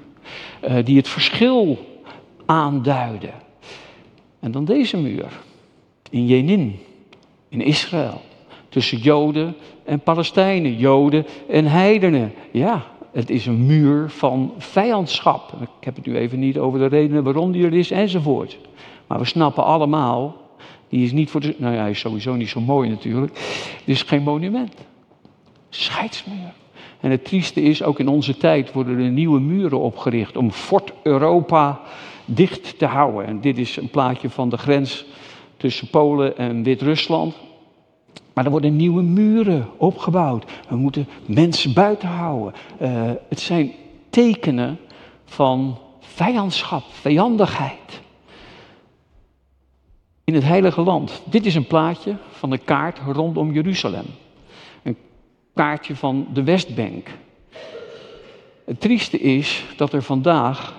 uh, 0.69 0.75
die 0.85 0.97
het 0.97 1.09
verschil 1.09 1.79
aanduidde. 2.47 3.31
En 4.41 4.51
dan 4.51 4.65
deze 4.65 4.97
muur 4.97 5.27
in 6.11 6.27
Jenin, 6.27 6.79
in 7.49 7.61
Israël, 7.61 8.21
tussen 8.69 8.99
Joden 8.99 9.55
en 9.85 10.01
Palestijnen, 10.01 10.77
Joden 10.77 11.27
en 11.49 11.67
heidenen. 11.67 12.33
Ja, 12.51 12.85
het 13.13 13.31
is 13.31 13.47
een 13.47 13.67
muur 13.67 14.11
van 14.11 14.53
vijandschap. 14.59 15.53
Ik 15.61 15.69
heb 15.85 15.97
het 15.97 16.07
nu 16.07 16.17
even 16.17 16.39
niet 16.39 16.59
over 16.59 16.79
de 16.79 16.87
redenen 16.87 17.23
waarom 17.23 17.53
die 17.53 17.65
er 17.65 17.75
is 17.75 17.91
enzovoort. 17.91 18.59
Maar 19.13 19.21
we 19.21 19.27
snappen 19.27 19.65
allemaal, 19.65 20.37
die 20.89 21.05
is 21.05 21.13
niet 21.13 21.31
voor 21.31 21.41
de. 21.41 21.55
Nou 21.59 21.75
ja, 21.75 21.81
hij 21.81 21.91
is 21.91 21.99
sowieso 21.99 22.35
niet 22.35 22.49
zo 22.49 22.61
mooi 22.61 22.89
natuurlijk. 22.89 23.39
Het 23.79 23.83
is 23.85 24.03
geen 24.03 24.23
monument. 24.23 24.75
Scheidsmuur. 25.69 26.53
En 27.01 27.11
het 27.11 27.25
trieste 27.25 27.63
is, 27.63 27.83
ook 27.83 27.99
in 27.99 28.09
onze 28.09 28.37
tijd 28.37 28.73
worden 28.73 28.99
er 28.99 29.11
nieuwe 29.11 29.41
muren 29.41 29.81
opgericht 29.81 30.37
om 30.37 30.51
Fort 30.51 30.93
Europa 31.03 31.81
dicht 32.25 32.79
te 32.79 32.87
houden. 32.87 33.27
En 33.27 33.41
dit 33.41 33.59
is 33.59 33.77
een 33.77 33.91
plaatje 33.91 34.31
van 34.31 34.49
de 34.49 34.57
grens 34.57 35.05
tussen 35.57 35.89
Polen 35.89 36.37
en 36.37 36.63
Wit-Rusland. 36.63 37.35
Maar 38.33 38.45
er 38.45 38.51
worden 38.51 38.77
nieuwe 38.77 39.03
muren 39.03 39.69
opgebouwd. 39.77 40.45
We 40.69 40.77
moeten 40.77 41.09
mensen 41.27 41.73
buiten 41.73 42.09
houden. 42.09 42.53
Uh, 42.83 43.11
het 43.29 43.41
zijn 43.41 43.73
tekenen 44.11 44.79
van 45.25 45.79
vijandschap, 46.01 46.83
vijandigheid. 46.91 48.01
In 50.25 50.35
het 50.35 50.45
Heilige 50.45 50.81
Land. 50.81 51.23
Dit 51.25 51.47
is 51.47 51.55
een 51.55 51.67
plaatje 51.67 52.17
van 52.31 52.51
de 52.51 52.59
kaart 52.59 52.99
rondom 53.07 53.53
Jeruzalem. 53.53 54.07
Een 54.83 54.97
kaartje 55.55 55.97
van 55.97 56.27
de 56.33 56.43
Westbank. 56.43 57.09
Het 58.65 58.81
trieste 58.81 59.19
is 59.19 59.65
dat 59.77 59.93
er 59.93 60.03
vandaag 60.03 60.75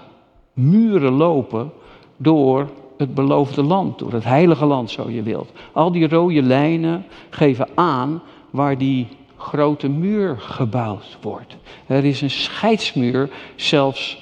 muren 0.53 1.13
lopen 1.13 1.71
door 2.17 2.69
het 2.97 3.13
beloofde 3.13 3.63
land, 3.63 3.99
door 3.99 4.13
het 4.13 4.23
heilige 4.23 4.65
land, 4.65 4.91
zo 4.91 5.09
je 5.09 5.23
wilt. 5.23 5.51
Al 5.71 5.91
die 5.91 6.07
rode 6.07 6.41
lijnen 6.41 7.05
geven 7.29 7.67
aan 7.75 8.21
waar 8.49 8.77
die 8.77 9.07
grote 9.37 9.89
muur 9.89 10.39
gebouwd 10.39 11.17
wordt. 11.21 11.57
Er 11.87 12.05
is 12.05 12.21
een 12.21 12.29
scheidsmuur 12.29 13.29
zelfs 13.55 14.17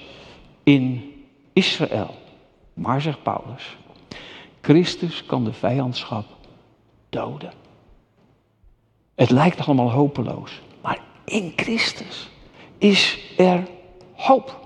in 0.64 1.14
Israël. 1.54 2.16
Maar, 2.74 3.02
zegt 3.02 3.24
Paulus, 3.24 3.78
Christus 4.62 5.26
kan 5.26 5.44
de 5.44 5.54
vijandschap 5.54 6.26
doden. 7.10 7.54
Het 9.16 9.30
lijkt 9.30 9.66
allemaal 9.66 9.92
hopeloos, 9.92 10.62
maar 10.82 11.00
in 11.26 11.54
Christus 11.56 12.30
is 12.78 13.20
er 13.38 13.64
hoop. 14.16 14.60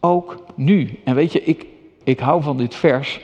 Ook 0.00 0.44
nu. 0.54 1.00
En 1.04 1.14
weet 1.14 1.32
je, 1.32 1.42
ik, 1.42 1.66
ik 2.04 2.20
hou 2.20 2.42
van 2.42 2.56
dit 2.56 2.74
vers. 2.74 3.20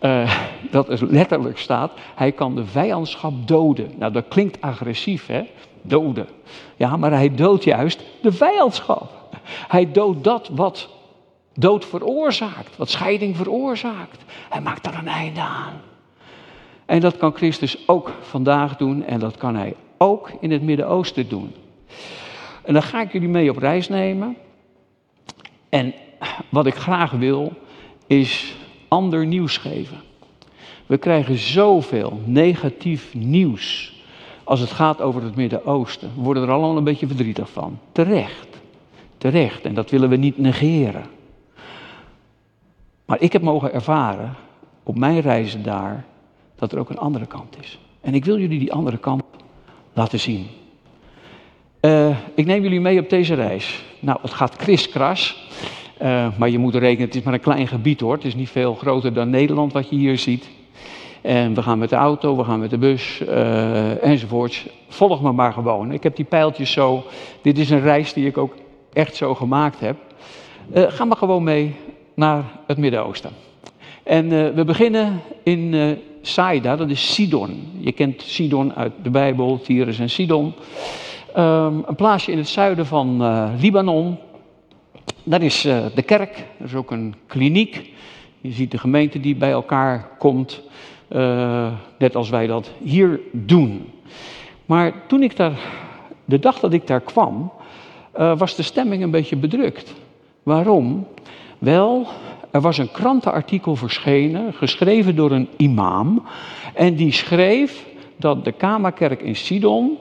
Uh, 0.00 0.36
dat 0.70 0.88
er 0.88 1.06
letterlijk 1.06 1.58
staat, 1.58 1.92
hij 2.14 2.32
kan 2.32 2.54
de 2.54 2.66
vijandschap 2.66 3.32
doden. 3.46 3.90
Nou, 3.98 4.12
dat 4.12 4.28
klinkt 4.28 4.60
agressief, 4.60 5.26
hè? 5.26 5.42
Doden. 5.82 6.26
Ja, 6.76 6.96
maar 6.96 7.10
hij 7.10 7.34
doodt 7.34 7.64
juist 7.64 8.02
de 8.22 8.32
vijandschap. 8.32 9.10
Hij 9.68 9.92
doodt 9.92 10.24
dat 10.24 10.48
wat 10.48 10.88
dood 11.54 11.84
veroorzaakt, 11.84 12.76
wat 12.76 12.90
scheiding 12.90 13.36
veroorzaakt. 13.36 14.22
Hij 14.48 14.60
maakt 14.60 14.84
daar 14.84 14.98
een 14.98 15.08
einde 15.08 15.40
aan. 15.40 15.80
En 16.86 17.00
dat 17.00 17.16
kan 17.16 17.34
Christus 17.34 17.88
ook 17.88 18.12
vandaag 18.20 18.76
doen 18.76 19.04
en 19.04 19.18
dat 19.18 19.36
kan 19.36 19.56
hij 19.56 19.74
ook 19.98 20.30
in 20.40 20.50
het 20.50 20.62
Midden-Oosten 20.62 21.28
doen. 21.28 21.54
En 22.62 22.72
dan 22.72 22.82
ga 22.82 23.00
ik 23.00 23.12
jullie 23.12 23.28
mee 23.28 23.50
op 23.50 23.56
reis 23.56 23.88
nemen. 23.88 24.36
En 25.68 25.94
wat 26.48 26.66
ik 26.66 26.74
graag 26.74 27.10
wil, 27.10 27.52
is 28.06 28.54
ander 28.88 29.26
nieuws 29.26 29.56
geven. 29.56 30.00
We 30.86 30.98
krijgen 30.98 31.38
zoveel 31.38 32.20
negatief 32.24 33.14
nieuws 33.14 33.94
als 34.44 34.60
het 34.60 34.70
gaat 34.70 35.00
over 35.00 35.22
het 35.22 35.36
Midden-Oosten. 35.36 36.10
We 36.14 36.22
worden 36.22 36.42
er 36.42 36.50
allemaal 36.50 36.76
een 36.76 36.84
beetje 36.84 37.06
verdrietig 37.06 37.50
van. 37.50 37.78
Terecht. 37.92 38.48
Terecht. 39.18 39.64
En 39.64 39.74
dat 39.74 39.90
willen 39.90 40.08
we 40.08 40.16
niet 40.16 40.38
negeren. 40.38 41.04
Maar 43.04 43.20
ik 43.20 43.32
heb 43.32 43.42
mogen 43.42 43.72
ervaren 43.72 44.34
op 44.82 44.98
mijn 44.98 45.20
reizen 45.20 45.62
daar 45.62 46.04
dat 46.56 46.72
er 46.72 46.78
ook 46.78 46.90
een 46.90 46.98
andere 46.98 47.26
kant 47.26 47.56
is. 47.60 47.78
En 48.00 48.14
ik 48.14 48.24
wil 48.24 48.38
jullie 48.38 48.58
die 48.58 48.72
andere 48.72 48.98
kant 48.98 49.22
laten 49.92 50.20
zien. 50.20 50.46
Uh, 51.80 52.16
ik 52.34 52.46
neem 52.46 52.62
jullie 52.62 52.80
mee 52.80 53.00
op 53.00 53.10
deze 53.10 53.34
reis. 53.34 53.84
Nou, 54.00 54.18
het 54.22 54.32
gaat 54.32 54.56
kriskras. 54.56 55.50
Uh, 56.02 56.26
maar 56.38 56.48
je 56.48 56.58
moet 56.58 56.74
rekenen, 56.74 57.06
het 57.06 57.14
is 57.14 57.22
maar 57.22 57.34
een 57.34 57.40
klein 57.40 57.68
gebied 57.68 58.00
hoor. 58.00 58.14
Het 58.14 58.24
is 58.24 58.34
niet 58.34 58.50
veel 58.50 58.74
groter 58.74 59.12
dan 59.12 59.30
Nederland 59.30 59.72
wat 59.72 59.88
je 59.88 59.96
hier 59.96 60.18
ziet. 60.18 60.48
En 61.20 61.54
we 61.54 61.62
gaan 61.62 61.78
met 61.78 61.88
de 61.90 61.96
auto, 61.96 62.36
we 62.36 62.44
gaan 62.44 62.60
met 62.60 62.70
de 62.70 62.78
bus 62.78 63.20
uh, 63.20 64.04
enzovoorts. 64.04 64.66
Volg 64.88 65.22
me 65.22 65.32
maar 65.32 65.52
gewoon. 65.52 65.92
Ik 65.92 66.02
heb 66.02 66.16
die 66.16 66.24
pijltjes 66.24 66.72
zo. 66.72 67.04
Dit 67.42 67.58
is 67.58 67.70
een 67.70 67.80
reis 67.80 68.12
die 68.12 68.26
ik 68.26 68.38
ook 68.38 68.54
echt 68.92 69.16
zo 69.16 69.34
gemaakt 69.34 69.80
heb. 69.80 69.96
Ga 70.74 71.04
maar 71.04 71.16
gewoon 71.16 71.42
mee 71.42 71.74
naar 72.14 72.44
het 72.66 72.78
Midden-Oosten. 72.78 73.30
En 74.02 74.54
we 74.54 74.64
beginnen 74.64 75.20
in 75.42 75.98
Saida, 76.22 76.76
dat 76.76 76.90
is 76.90 77.14
Sidon. 77.14 77.70
Je 77.78 77.92
kent 77.92 78.22
Sidon 78.22 78.74
uit 78.74 78.92
de 79.02 79.10
Bijbel, 79.10 79.60
Tyrus 79.60 79.98
en 79.98 80.10
Sidon. 80.10 80.54
Ehm, 81.34 81.74
een 81.86 81.94
plaatsje 81.96 82.32
in 82.32 82.38
het 82.38 82.48
zuiden 82.48 82.86
van 82.86 83.22
Libanon. 83.60 84.18
Daar 85.22 85.42
is 85.42 85.60
de 85.94 86.02
kerk, 86.06 86.36
er 86.58 86.64
is 86.64 86.74
ook 86.74 86.90
een 86.90 87.14
kliniek. 87.26 87.90
Je 88.40 88.52
ziet 88.52 88.70
de 88.70 88.78
gemeente 88.78 89.20
die 89.20 89.36
bij 89.36 89.50
elkaar 89.50 90.08
komt, 90.18 90.60
net 91.98 92.16
als 92.16 92.30
wij 92.30 92.46
dat 92.46 92.70
hier 92.82 93.20
doen. 93.32 93.92
Maar 94.66 95.06
toen 95.06 95.22
ik 95.22 95.36
daar, 95.36 95.58
de 96.24 96.38
dag 96.38 96.60
dat 96.60 96.72
ik 96.72 96.86
daar 96.86 97.00
kwam, 97.00 97.52
uh, 98.18 98.38
was 98.38 98.56
de 98.56 98.62
stemming 98.62 99.02
een 99.02 99.10
beetje 99.10 99.36
bedrukt. 99.36 99.94
Waarom? 100.42 101.06
Wel, 101.62 102.06
er 102.50 102.60
was 102.60 102.78
een 102.78 102.90
krantenartikel 102.90 103.76
verschenen, 103.76 104.52
geschreven 104.52 105.16
door 105.16 105.30
een 105.30 105.48
imam. 105.56 106.22
En 106.74 106.94
die 106.94 107.12
schreef 107.12 107.86
dat 108.16 108.44
de 108.44 108.52
Kamakerk 108.52 109.22
in 109.22 109.36
Sidon 109.36 109.98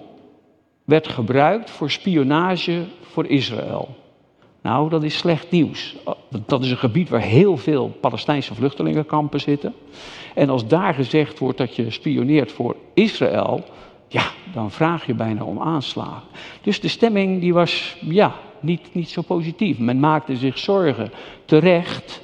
werd 0.86 1.08
gebruikt 1.08 1.70
voor 1.70 1.92
spionage 1.92 2.84
voor 3.02 3.26
Israël. 3.26 3.96
Nou, 4.62 4.90
dat 4.90 5.04
is 5.04 5.18
slecht 5.18 5.52
nieuws. 5.52 5.96
Dat 6.46 6.64
is 6.64 6.72
een 6.72 6.78
gebied 6.78 7.10
waar 7.10 7.22
heel 7.22 7.58
veel 7.58 7.98
Palestijnse 8.00 8.56
vluchtelingenkampen 8.56 9.40
zitten. 9.40 9.74
En 10.36 10.50
als 10.50 10.68
daar 10.68 10.94
gezegd 10.94 11.40
wordt 11.40 11.58
dat 11.58 11.76
je 11.76 11.92
spioneert 11.92 12.52
voor 12.52 12.76
Israël, 12.94 13.64
ja, 14.12 14.24
dan 14.54 14.72
vraag 14.72 15.06
je 15.06 15.14
bijna 15.14 15.44
om 15.44 15.62
aanslagen. 15.62 16.22
Dus 16.62 16.80
de 16.80 16.88
stemming 16.88 17.40
die 17.40 17.54
was 17.54 17.98
ja, 18.02 18.36
niet, 18.60 18.94
niet 18.94 19.10
zo 19.10 19.22
positief. 19.22 19.78
Men 19.78 20.00
maakte 20.00 20.36
zich 20.36 20.58
zorgen, 20.58 21.12
terecht. 21.46 22.22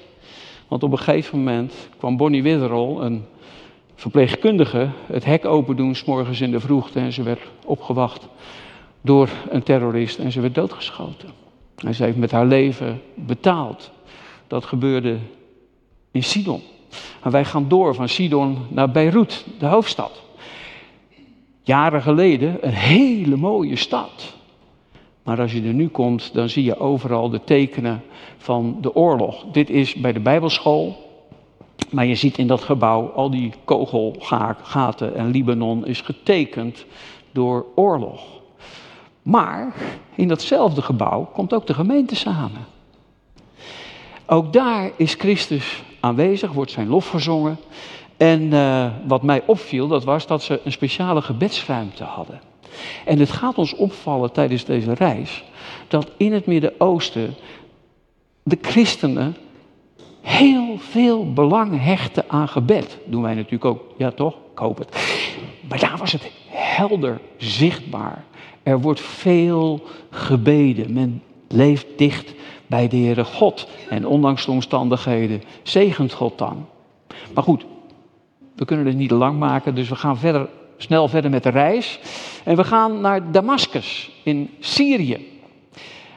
Want 0.67 0.84
op 0.84 0.91
een 0.91 0.98
gegeven 0.98 1.38
moment 1.38 1.89
kwam 1.98 2.17
Bonnie 2.17 2.44
Witherall, 2.44 2.98
een 2.98 3.25
verpleegkundige, 3.96 4.89
het 5.06 5.25
hek 5.25 5.46
open 5.46 5.75
doen, 5.75 5.96
s'morgens 5.96 6.41
in 6.41 6.51
de 6.51 6.60
vroegte. 6.60 7.00
En 7.00 7.13
ze 7.13 7.24
werd 7.24 7.41
opgewacht 7.65 8.27
door 9.01 9.29
een 9.50 9.63
terrorist 9.63 10.20
en 10.20 10.32
ze 10.32 10.41
werd 10.41 10.56
doodgeschoten. 10.56 11.29
En 11.75 11.96
ze 11.96 12.03
heeft 12.03 12.17
met 12.17 12.32
haar 12.32 12.46
leven 12.46 13.01
betaald. 13.13 13.91
Dat 14.48 14.65
gebeurde 14.65 15.17
in 16.12 16.24
Sidon. 16.24 16.62
En 17.24 17.32
wij 17.32 17.46
gaan 17.46 17.67
door 17.67 17.96
van 17.96 18.10
Sidon 18.10 18.58
naar 18.70 18.91
Beirut, 18.91 19.46
de 19.60 19.65
hoofdstad 19.65 20.25
jaren 21.68 22.02
geleden 22.02 22.58
een 22.62 22.74
hele 22.74 23.36
mooie 23.36 23.76
stad. 23.76 24.36
Maar 25.24 25.42
als 25.42 25.52
je 25.54 25.64
er 25.64 25.74
nu 25.74 25.88
komt, 25.88 26.34
dan 26.34 26.50
zie 26.50 26.64
je 26.64 26.80
overal 26.80 27.30
de 27.30 27.44
tekenen 27.44 28.04
van 28.38 28.78
de 28.82 28.96
oorlog. 28.96 29.46
Dit 29.52 29.70
is 29.70 29.94
bij 29.94 30.14
de 30.14 30.20
Bijbelschool. 30.20 31.06
Maar 31.90 32.06
je 32.06 32.16
ziet 32.16 32.38
in 32.38 32.48
dat 32.48 32.62
gebouw 32.62 33.08
al 33.08 33.30
die 33.30 33.54
kogelgaten 33.64 35.16
en 35.16 35.32
Libanon 35.32 35.86
is 35.86 36.02
getekend 36.02 36.86
door 37.32 37.66
oorlog. 37.76 38.22
Maar 39.22 39.74
in 40.16 40.28
datzelfde 40.28 40.82
gebouw 40.82 41.30
komt 41.34 41.54
ook 41.54 41.68
de 41.68 41.74
gemeente 41.74 42.16
samen. 42.16 42.66
Ook 44.26 44.54
daar 44.54 44.92
is 44.96 45.14
Christus 45.14 45.84
aanwezig, 46.00 46.52
wordt 46.52 46.72
zijn 46.72 46.88
lof 46.88 47.10
gezongen. 47.10 47.58
En 48.18 48.42
uh, 48.42 48.88
wat 49.08 49.24
mij 49.24 49.44
opviel, 49.46 49.88
dat 49.88 50.04
was 50.04 50.28
dat 50.28 50.44
ze 50.44 50.62
een 50.64 50.72
speciale 50.72 51.22
gebedsruimte 51.22 52.04
hadden. 52.04 52.42
En 53.06 53.20
het 53.20 53.30
gaat 53.30 53.58
ons 53.58 53.76
opvallen 53.76 54.32
tijdens 54.32 54.66
deze 54.66 54.94
reis 54.94 55.44
dat 55.88 56.12
in 56.18 56.34
het 56.34 56.46
Midden-Oosten 56.46 57.36
de 58.44 58.58
christenen 58.62 59.36
heel 60.22 60.78
veel 60.78 61.34
belang 61.34 61.84
hechten 61.84 62.24
aan 62.28 62.48
gebed. 62.48 62.98
Doen 63.06 63.22
wij 63.22 63.34
natuurlijk 63.34 63.66
ook, 63.66 63.82
ja 63.98 64.12
toch? 64.12 64.34
Ik 64.52 64.58
hoop 64.60 64.78
het. 64.78 64.90
Maar 65.70 65.80
daar 65.80 65.98
was 65.98 66.12
het 66.12 66.32
helder 66.48 67.20
zichtbaar. 67.38 68.24
Er 68.64 68.82
wordt 68.82 69.01
veel 69.01 69.84
gebeden. 70.10 70.94
Men 70.94 71.24
leeft 71.48 71.86
dicht 71.96 72.34
bij 72.68 72.88
de 72.88 72.98
Heere 72.98 73.24
God. 73.24 73.68
En 73.90 74.08
ondanks 74.08 74.46
de 74.46 74.51
omstandigheden 74.51 75.44
zegent 75.64 76.14
God 76.14 76.38
dan. 76.38 76.66
Maar 77.34 77.44
goed, 77.44 77.66
we 78.57 78.65
kunnen 78.65 78.85
het 78.85 78.96
niet 78.96 79.11
lang 79.11 79.39
maken, 79.39 79.75
dus 79.75 79.89
we 79.89 79.96
gaan 79.96 80.17
verder, 80.17 80.48
snel 80.77 81.07
verder 81.07 81.31
met 81.31 81.43
de 81.43 81.50
reis. 81.50 82.00
En 82.43 82.55
we 82.55 82.63
gaan 82.63 83.01
naar 83.01 83.31
Damascus 83.31 84.11
in 84.24 84.50
Syrië. 84.59 85.27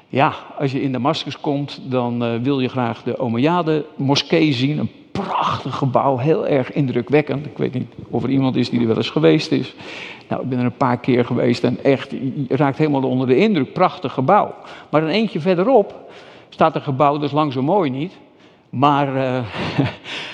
Ja, 0.09 0.35
als 0.59 0.73
je 0.73 0.83
in 0.83 0.93
Damascus 0.93 1.41
komt, 1.41 1.81
dan 1.85 2.25
uh, 2.25 2.35
wil 2.43 2.61
je 2.61 2.69
graag 2.69 3.03
de 3.03 3.19
Omeyyade 3.19 3.85
moskee 3.97 4.53
zien. 4.53 4.79
Een 4.79 4.91
prachtig 5.13 5.77
gebouw, 5.77 6.17
heel 6.17 6.47
erg 6.47 6.73
indrukwekkend. 6.73 7.47
Ik 7.47 7.59
weet 7.59 7.75
niet 7.75 7.87
of 8.09 8.23
er 8.23 8.31
iemand 8.31 8.57
is 8.57 8.71
die 8.71 8.81
er 8.81 8.87
wel 8.87 8.97
eens 8.97 9.11
geweest 9.11 9.53
is. 9.53 9.75
Nou, 10.29 10.43
ik 10.43 10.49
ben 10.49 10.59
er 10.59 10.65
een 10.65 10.77
paar 10.77 10.99
keer 10.99 11.25
geweest 11.25 11.65
en 11.65 11.85
echt, 11.85 12.11
je 12.11 12.45
raakt 12.49 12.79
helemaal 12.79 13.03
onder 13.03 13.27
de 13.27 13.37
indruk. 13.37 13.73
Prachtig 13.73 14.13
gebouw. 14.13 14.55
Maar 14.91 15.03
een 15.03 15.09
eentje 15.09 15.41
verderop 15.41 16.11
staat 16.49 16.75
een 16.75 16.83
gebouw, 16.83 17.13
dat 17.13 17.23
is 17.23 17.33
lang 17.33 17.53
zo 17.53 17.63
mooi 17.63 17.91
niet. 17.91 18.19
Maar 18.71 19.17
uh, 19.17 19.39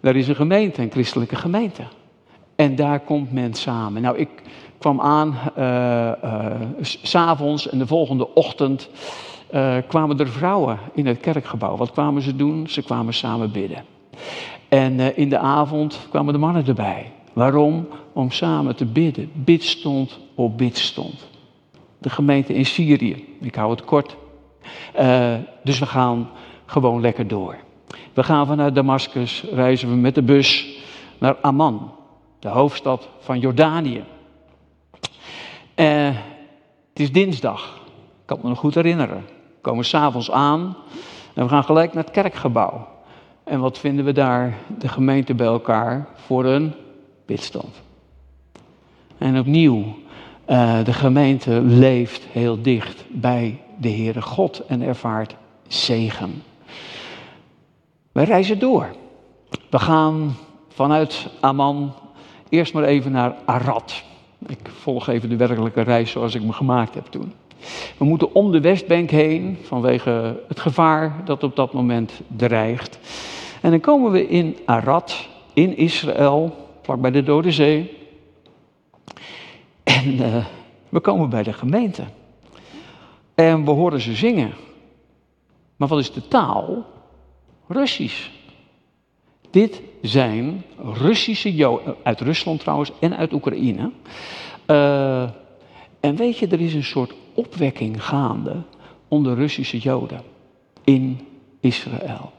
Daar 0.00 0.16
is 0.16 0.28
een 0.28 0.34
gemeente, 0.34 0.82
een 0.82 0.90
christelijke 0.90 1.36
gemeente. 1.36 1.82
En 2.56 2.76
daar 2.76 3.00
komt 3.00 3.32
men 3.32 3.54
samen. 3.54 4.02
Nou, 4.02 4.16
ik 4.16 4.28
kwam 4.78 5.00
aan 5.00 5.38
uh, 5.58 6.10
uh, 6.24 6.60
s'avonds 6.80 7.68
en 7.68 7.78
de 7.78 7.86
volgende 7.86 8.34
ochtend 8.34 8.90
uh, 9.54 9.76
kwamen 9.86 10.18
er 10.18 10.28
vrouwen 10.28 10.78
in 10.94 11.06
het 11.06 11.20
kerkgebouw. 11.20 11.76
Wat 11.76 11.90
kwamen 11.90 12.22
ze 12.22 12.36
doen? 12.36 12.68
Ze 12.68 12.82
kwamen 12.82 13.14
samen 13.14 13.52
bidden. 13.52 13.84
En 14.68 15.16
in 15.16 15.28
de 15.28 15.38
avond 15.38 16.06
kwamen 16.10 16.32
de 16.32 16.38
mannen 16.38 16.66
erbij. 16.66 17.12
Waarom? 17.32 17.88
Om 18.12 18.30
samen 18.30 18.76
te 18.76 18.86
bidden. 18.86 19.30
Bidstond 19.34 20.18
op 20.34 20.58
bidstond. 20.58 21.28
De 21.98 22.10
gemeente 22.10 22.54
in 22.54 22.66
Syrië. 22.66 23.36
Ik 23.40 23.54
hou 23.54 23.70
het 23.70 23.84
kort. 23.84 24.16
dus 25.62 25.78
we 25.78 25.86
gaan 25.86 26.28
gewoon 26.66 27.00
lekker 27.00 27.28
door. 27.28 27.56
We 28.12 28.22
gaan 28.22 28.46
vanuit 28.46 28.74
Damascus, 28.74 29.44
reizen 29.52 29.88
we 29.88 29.94
met 29.94 30.14
de 30.14 30.22
bus 30.22 30.78
naar 31.18 31.36
Amman, 31.36 31.92
de 32.38 32.48
hoofdstad 32.48 33.08
van 33.18 33.38
Jordanië. 33.38 34.04
Uh, 35.76 36.06
het 36.88 37.00
is 37.00 37.12
dinsdag, 37.12 37.80
ik 37.86 38.26
kan 38.26 38.38
me 38.42 38.48
nog 38.48 38.58
goed 38.58 38.74
herinneren. 38.74 39.24
We 39.26 39.60
komen 39.60 39.84
s'avonds 39.84 40.30
aan 40.30 40.76
en 41.34 41.42
we 41.42 41.48
gaan 41.48 41.64
gelijk 41.64 41.94
naar 41.94 42.04
het 42.04 42.12
kerkgebouw. 42.12 42.88
En 43.44 43.60
wat 43.60 43.78
vinden 43.78 44.04
we 44.04 44.12
daar? 44.12 44.54
De 44.78 44.88
gemeente 44.88 45.34
bij 45.34 45.46
elkaar 45.46 46.08
voor 46.14 46.44
een 46.44 46.74
bidstand. 47.26 47.82
En 49.18 49.38
opnieuw, 49.38 49.84
uh, 50.48 50.84
de 50.84 50.92
gemeente 50.92 51.60
leeft 51.60 52.22
heel 52.24 52.62
dicht 52.62 53.04
bij 53.08 53.60
de 53.76 53.90
Heere 53.90 54.22
God 54.22 54.66
en 54.66 54.82
ervaart 54.82 55.36
zegen. 55.66 56.42
Wij 58.18 58.26
reizen 58.26 58.58
door. 58.58 58.88
We 59.70 59.78
gaan 59.78 60.36
vanuit 60.68 61.28
Amman 61.40 61.92
eerst 62.48 62.74
maar 62.74 62.84
even 62.84 63.12
naar 63.12 63.36
Arad. 63.44 64.02
Ik 64.46 64.58
volg 64.68 65.08
even 65.08 65.28
de 65.28 65.36
werkelijke 65.36 65.80
reis 65.80 66.10
zoals 66.10 66.34
ik 66.34 66.42
me 66.42 66.52
gemaakt 66.52 66.94
heb 66.94 67.06
toen. 67.06 67.32
We 67.98 68.04
moeten 68.04 68.34
om 68.34 68.50
de 68.50 68.60
Westbank 68.60 69.10
heen 69.10 69.58
vanwege 69.62 70.40
het 70.48 70.60
gevaar 70.60 71.22
dat 71.24 71.42
op 71.42 71.56
dat 71.56 71.72
moment 71.72 72.20
dreigt. 72.36 72.98
En 73.60 73.70
dan 73.70 73.80
komen 73.80 74.10
we 74.10 74.28
in 74.28 74.56
Arad, 74.64 75.28
in 75.52 75.76
Israël, 75.76 76.56
vlakbij 76.82 77.10
de 77.10 77.22
Dode 77.22 77.52
Zee. 77.52 77.96
En 79.82 80.12
uh, 80.12 80.44
we 80.88 81.00
komen 81.00 81.30
bij 81.30 81.42
de 81.42 81.52
gemeente. 81.52 82.04
En 83.34 83.64
we 83.64 83.70
horen 83.70 84.00
ze 84.00 84.14
zingen. 84.14 84.52
Maar 85.76 85.88
wat 85.88 85.98
is 85.98 86.12
de 86.12 86.28
taal? 86.28 86.96
Russisch. 87.68 88.28
Dit 89.50 89.80
zijn 90.02 90.64
Russische 90.92 91.54
Joden, 91.54 91.94
uit 92.02 92.20
Rusland 92.20 92.60
trouwens 92.60 92.90
en 93.00 93.16
uit 93.16 93.32
Oekraïne. 93.32 93.90
Uh, 94.66 95.22
en 96.00 96.16
weet 96.16 96.38
je, 96.38 96.46
er 96.46 96.60
is 96.60 96.74
een 96.74 96.84
soort 96.84 97.14
opwekking 97.34 98.04
gaande 98.04 98.62
onder 99.08 99.34
Russische 99.34 99.78
Joden 99.78 100.20
in 100.84 101.20
Israël. 101.60 102.32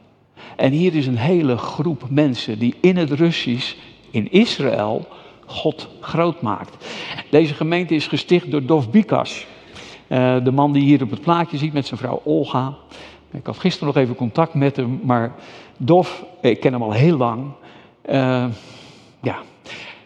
En 0.55 0.71
hier 0.71 0.95
is 0.95 1.07
een 1.07 1.17
hele 1.17 1.57
groep 1.57 2.03
mensen 2.09 2.59
die 2.59 2.75
in 2.81 2.97
het 2.97 3.11
Russisch, 3.11 3.75
in 4.11 4.31
Israël, 4.31 5.07
God 5.45 5.89
groot 5.99 6.41
maakt. 6.41 6.85
Deze 7.29 7.53
gemeente 7.53 7.95
is 7.95 8.07
gesticht 8.07 8.51
door 8.51 8.65
Dov 8.65 8.87
Bikas. 8.87 9.45
Uh, 10.07 10.43
de 10.43 10.51
man 10.51 10.71
die 10.71 10.83
hier 10.83 11.03
op 11.03 11.09
het 11.09 11.21
plaatje 11.21 11.57
ziet 11.57 11.73
met 11.73 11.87
zijn 11.87 11.99
vrouw 11.99 12.21
Olga. 12.23 12.77
Ik 13.31 13.45
had 13.45 13.57
gisteren 13.57 13.87
nog 13.87 14.03
even 14.03 14.15
contact 14.15 14.53
met 14.53 14.75
hem, 14.75 14.99
maar 15.03 15.35
Dof, 15.81 16.25
ik 16.41 16.59
ken 16.59 16.73
hem 16.73 16.81
al 16.81 16.91
heel 16.91 17.17
lang. 17.17 17.45
Uh, 18.09 18.45
ja, 19.21 19.37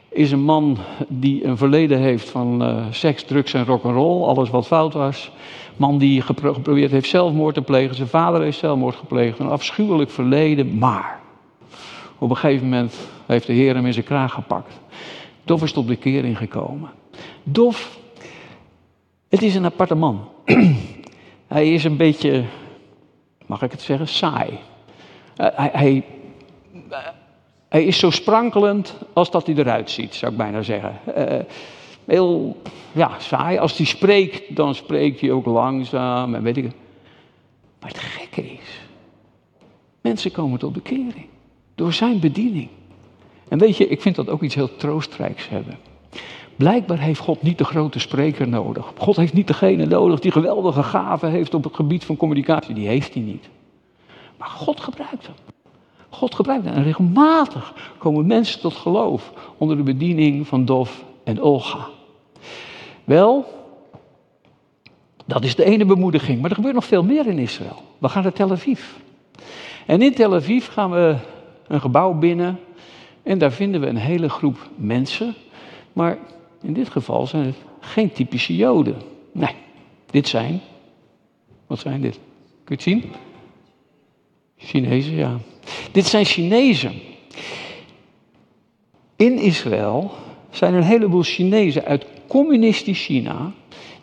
is 0.10 0.32
een 0.32 0.44
man 0.44 0.78
die 1.08 1.46
een 1.46 1.58
verleden 1.58 2.00
heeft 2.00 2.30
van 2.30 2.64
uh, 2.64 2.86
seks, 2.90 3.24
drugs 3.24 3.54
en 3.54 3.66
rock'n'roll, 3.66 4.24
alles 4.24 4.50
wat 4.50 4.68
fout 4.68 4.94
was. 4.94 5.32
Man 5.78 5.98
die 5.98 6.22
geprobeerd 6.22 6.92
heeft 6.92 7.10
zelfmoord 7.10 7.54
te 7.54 7.62
plegen, 7.62 7.96
zijn 7.96 8.08
vader 8.08 8.42
heeft 8.42 8.58
zelfmoord 8.58 8.96
gepleegd, 8.96 9.40
een 9.40 9.50
afschuwelijk 9.50 10.10
verleden, 10.10 10.78
maar 10.78 11.20
Op 12.18 12.30
een 12.30 12.38
gegeven 12.38 12.70
moment 12.70 12.96
heeft 13.26 13.48
de 13.48 13.54
Heer 13.54 13.76
hem 13.76 13.86
in 13.86 13.94
zijn 13.94 14.06
kraag 14.06 14.34
gepakt. 14.34 14.80
Dof 15.44 15.64
is 15.64 15.72
tot 15.72 15.86
bekering 15.86 16.38
gekomen. 16.38 16.90
Dof, 17.44 18.00
het 19.30 19.42
is 19.42 19.56
een 19.56 19.66
aparte 19.66 19.96
man. 19.96 20.30
hij 21.48 21.74
is 21.74 21.84
een 21.84 21.98
beetje, 21.98 22.44
mag 23.46 23.62
ik 23.62 23.72
het 23.72 23.82
zeggen, 23.82 24.08
saai. 24.08 24.50
Uh, 25.38 25.48
hij, 25.54 25.70
hij, 25.74 26.04
hij, 27.68 27.84
is 27.84 28.00
zo 28.00 28.10
sprankelend 28.10 28.96
als 29.14 29.32
dat 29.32 29.46
hij 29.46 29.56
eruit 29.56 29.90
ziet, 29.90 30.16
zou 30.16 30.32
ik 30.32 30.38
bijna 30.38 30.62
zeggen. 30.62 31.00
Uh, 31.18 31.40
heel 32.06 32.58
ja, 32.92 33.20
saai. 33.20 33.58
Als 33.58 33.78
hij 33.78 33.86
spreekt, 33.86 34.56
dan 34.56 34.76
spreekt 34.76 35.20
hij 35.22 35.32
ook 35.32 35.46
langzaam 35.46 36.36
en 36.36 36.44
weet 36.44 36.58
ik. 36.58 36.72
Maar 37.80 37.90
het 37.90 38.00
gekke 38.00 38.42
is, 38.42 38.82
mensen 40.02 40.32
komen 40.32 40.60
tot 40.60 40.74
bekering 40.74 41.26
door 41.76 41.94
zijn 41.94 42.20
bediening. 42.20 42.70
En 43.48 43.60
weet 43.60 43.78
je, 43.78 43.88
ik 43.88 44.02
vind 44.02 44.16
dat 44.16 44.30
ook 44.30 44.42
iets 44.42 44.56
heel 44.56 44.76
troostrijks 44.76 45.50
hebben. 45.50 45.78
Blijkbaar 46.56 47.00
heeft 47.00 47.20
God 47.20 47.42
niet 47.42 47.58
de 47.58 47.64
grote 47.64 48.00
spreker 48.00 48.48
nodig. 48.48 48.92
God 48.98 49.16
heeft 49.16 49.34
niet 49.34 49.48
degene 49.48 49.86
nodig 49.86 50.20
die 50.20 50.32
geweldige 50.32 50.84
gaven 50.84 51.30
heeft 51.30 51.54
op 51.54 51.64
het 51.64 51.76
gebied 51.76 52.06
van 52.06 52.18
communicatie. 52.18 52.76
Die 52.76 52.88
heeft 52.88 53.14
hij 53.14 53.24
niet. 53.24 53.50
Maar 54.38 54.48
God 54.48 54.80
gebruikt 54.80 55.26
hem. 55.26 55.36
God 56.10 56.36
gebruikt 56.36 56.66
hem. 56.66 56.74
En 56.74 56.84
regelmatig 56.84 57.74
komen 57.98 58.28
mensen 58.28 58.60
tot 58.60 58.74
geloof 58.74 59.34
onder 59.58 59.78
de 59.78 59.84
bediening 59.84 60.48
van 60.48 60.66
Dof 60.66 61.04
en 61.24 61.42
Olga. 61.42 61.88
Wel, 63.04 63.46
dat 65.26 65.44
is 65.44 65.56
de 65.56 65.64
ene 65.64 65.86
bemoediging. 65.86 66.42
Maar 66.42 66.50
er 66.50 66.56
gebeurt 66.56 66.76
nog 66.76 66.86
veel 66.86 67.04
meer 67.04 67.28
in 67.28 67.40
Israël. 67.40 67.82
We 67.98 68.10
gaan 68.10 68.24
naar 68.24 68.34
Tel 68.34 68.52
Aviv. 68.52 68.82
En 69.86 70.02
in 70.02 70.14
Tel 70.14 70.34
Aviv 70.36 70.70
gaan 70.70 70.92
we 70.92 71.16
een 71.68 71.82
gebouw 71.82 72.14
binnen. 72.14 72.60
En 73.24 73.38
daar 73.38 73.52
vinden 73.52 73.82
we 73.82 73.88
een 73.88 73.96
hele 73.96 74.30
groep 74.30 74.70
mensen. 74.76 75.36
Maar 75.94 76.18
in 76.64 76.74
dit 76.74 76.90
geval 76.90 77.28
zijn 77.28 77.46
het 77.46 77.56
geen 77.80 78.12
typische 78.12 78.56
Joden. 78.56 78.96
Nee, 79.32 79.56
dit 80.12 80.28
zijn. 80.28 80.62
Wat 81.68 81.80
zijn 81.80 82.02
dit? 82.02 82.14
Kun 82.14 82.22
je 82.64 82.74
het 82.74 82.82
zien? 82.82 83.04
Chinezen, 84.58 85.16
ja. 85.16 85.38
Dit 85.92 86.06
zijn 86.06 86.26
Chinezen. 86.26 86.94
In 89.16 89.38
Israël 89.38 90.12
zijn 90.50 90.74
er 90.74 90.80
een 90.80 90.86
heleboel 90.86 91.24
Chinezen 91.24 91.86
uit 91.86 92.06
communistisch 92.28 93.06
China. 93.06 93.52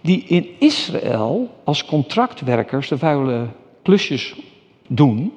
die 0.01 0.25
in 0.25 0.49
Israël 0.59 1.55
als 1.65 1.85
contractwerkers 1.85 2.89
de 2.89 2.99
vuile 2.99 3.47
klusjes 3.83 4.35
doen. 4.89 5.33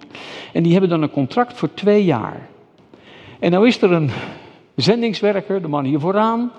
En 0.54 0.64
die 0.64 0.72
hebben 0.72 0.90
dan 0.90 1.02
een 1.02 1.12
contract 1.12 1.58
voor 1.58 1.74
twee 1.74 2.04
jaar. 2.04 2.50
En 3.40 3.52
nou 3.52 3.68
is 3.68 3.82
er 3.82 3.92
een 3.92 4.10
zendingswerker, 4.76 5.62
de 5.62 5.68
man 5.68 5.86
hier 5.86 6.00
vooraan, 6.00 6.52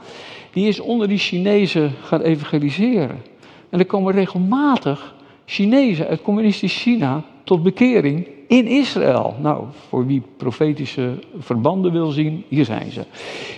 die 0.55 0.69
is 0.69 0.81
onder 0.81 1.09
die 1.09 1.19
Chinezen 1.19 1.93
gaan 2.03 2.21
evangeliseren. 2.21 3.23
En 3.71 3.79
er 3.79 3.87
komen 3.87 4.13
regelmatig 4.13 5.15
Chinezen 5.45 6.07
uit 6.07 6.23
communistisch 6.23 6.77
China 6.83 7.23
tot 7.45 7.63
bekering 7.63 8.29
in 8.49 8.67
Israël. 8.67 9.35
Nou, 9.41 9.65
voor 9.89 10.07
wie 10.07 10.23
profetische 10.37 11.19
verbanden 11.39 11.93
wil 11.93 12.11
zien, 12.11 12.45
hier 12.49 12.65
zijn 12.65 12.91
ze. 12.91 13.05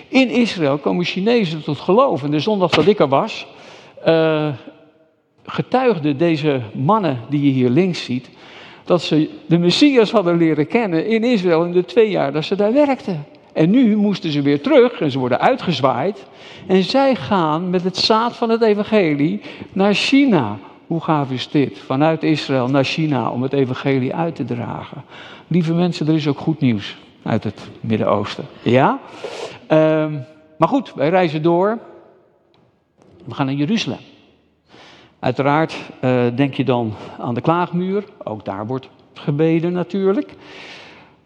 In 0.08 0.30
Israël 0.30 0.78
komen 0.78 1.04
Chinezen 1.04 1.62
tot 1.62 1.78
geloof. 1.78 2.22
En 2.22 2.30
de 2.30 2.40
zondag 2.40 2.70
dat 2.70 2.86
ik 2.86 2.98
er 2.98 3.08
was, 3.08 3.46
uh, 4.06 4.48
getuigden 5.44 6.18
deze 6.18 6.60
mannen 6.74 7.20
die 7.28 7.42
je 7.42 7.50
hier 7.50 7.70
links 7.70 8.04
ziet, 8.04 8.30
dat 8.84 9.02
ze 9.02 9.30
de 9.46 9.58
Messias 9.58 10.10
hadden 10.10 10.36
leren 10.36 10.66
kennen 10.66 11.06
in 11.06 11.24
Israël 11.24 11.64
in 11.64 11.72
de 11.72 11.84
twee 11.84 12.10
jaar 12.10 12.32
dat 12.32 12.44
ze 12.44 12.56
daar 12.56 12.72
werkten. 12.72 13.26
En 13.56 13.70
nu 13.70 13.96
moesten 13.96 14.30
ze 14.30 14.42
weer 14.42 14.62
terug 14.62 15.00
en 15.00 15.10
ze 15.10 15.18
worden 15.18 15.40
uitgezwaaid. 15.40 16.26
En 16.66 16.82
zij 16.82 17.14
gaan 17.14 17.70
met 17.70 17.84
het 17.84 17.96
zaad 17.96 18.36
van 18.36 18.50
het 18.50 18.62
evangelie 18.62 19.40
naar 19.72 19.94
China. 19.94 20.58
Hoe 20.86 21.00
gaaf 21.00 21.30
is 21.30 21.48
dit? 21.48 21.78
Vanuit 21.78 22.22
Israël 22.22 22.68
naar 22.68 22.84
China 22.84 23.30
om 23.30 23.42
het 23.42 23.52
evangelie 23.52 24.14
uit 24.14 24.34
te 24.34 24.44
dragen. 24.44 25.04
Lieve 25.46 25.74
mensen, 25.74 26.06
er 26.06 26.14
is 26.14 26.28
ook 26.28 26.38
goed 26.38 26.60
nieuws 26.60 26.96
uit 27.22 27.44
het 27.44 27.68
Midden-Oosten. 27.80 28.44
Ja? 28.62 28.98
Um, 29.70 30.24
maar 30.58 30.68
goed, 30.68 30.94
wij 30.94 31.08
reizen 31.08 31.42
door. 31.42 31.78
We 33.24 33.34
gaan 33.34 33.46
naar 33.46 33.54
Jeruzalem. 33.54 34.00
Uiteraard 35.18 35.76
uh, 36.00 36.24
denk 36.34 36.54
je 36.54 36.64
dan 36.64 36.94
aan 37.18 37.34
de 37.34 37.40
klaagmuur. 37.40 38.04
Ook 38.24 38.44
daar 38.44 38.66
wordt 38.66 38.88
gebeden 39.14 39.72
natuurlijk. 39.72 40.34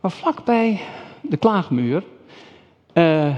Maar 0.00 0.10
vlakbij 0.10 0.80
de 1.20 1.36
klaagmuur 1.36 2.02
uh, 2.94 3.36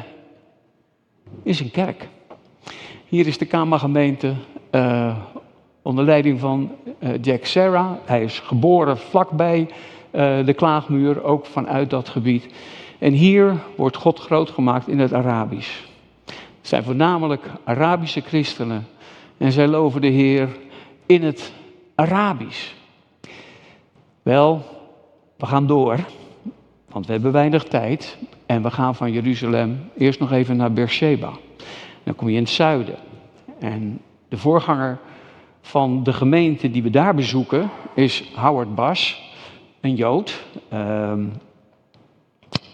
is 1.42 1.60
een 1.60 1.70
kerk. 1.70 2.08
Hier 3.08 3.26
is 3.26 3.38
de 3.38 3.46
Kamergemeente 3.46 4.34
uh, 4.70 5.16
onder 5.82 6.04
leiding 6.04 6.40
van 6.40 6.70
Jack 7.20 7.44
Serra. 7.44 7.98
Hij 8.04 8.22
is 8.22 8.40
geboren 8.40 8.98
vlakbij 8.98 9.68
de 10.44 10.54
klaagmuur, 10.56 11.22
ook 11.24 11.46
vanuit 11.46 11.90
dat 11.90 12.08
gebied. 12.08 12.46
En 12.98 13.12
hier 13.12 13.56
wordt 13.76 13.96
God 13.96 14.18
groot 14.18 14.50
gemaakt 14.50 14.88
in 14.88 14.98
het 14.98 15.12
Arabisch. 15.12 15.80
Het 16.26 16.70
zijn 16.70 16.84
voornamelijk 16.84 17.46
Arabische 17.64 18.20
christenen 18.20 18.86
en 19.38 19.52
zij 19.52 19.66
loven 19.66 20.00
de 20.00 20.06
Heer 20.06 20.48
in 21.06 21.22
het 21.22 21.52
Arabisch. 21.94 22.72
Wel, 24.22 24.62
we 25.36 25.46
gaan 25.46 25.66
door, 25.66 25.98
want 26.92 27.06
we 27.06 27.12
hebben 27.12 27.32
weinig 27.32 27.64
tijd. 27.64 28.18
En 28.46 28.62
we 28.62 28.70
gaan 28.70 28.94
van 28.94 29.12
Jeruzalem 29.12 29.90
eerst 29.96 30.20
nog 30.20 30.32
even 30.32 30.56
naar 30.56 30.72
Beersheba. 30.72 31.30
Dan 32.02 32.14
kom 32.14 32.28
je 32.28 32.36
in 32.36 32.42
het 32.42 32.52
zuiden. 32.52 32.96
En 33.58 34.00
de 34.28 34.36
voorganger 34.36 34.98
van 35.60 36.02
de 36.02 36.12
gemeente 36.12 36.70
die 36.70 36.82
we 36.82 36.90
daar 36.90 37.14
bezoeken 37.14 37.70
is 37.94 38.24
Howard 38.34 38.74
Bas, 38.74 39.22
een 39.80 39.94
Jood. 39.94 40.44
Ehm, 40.68 41.24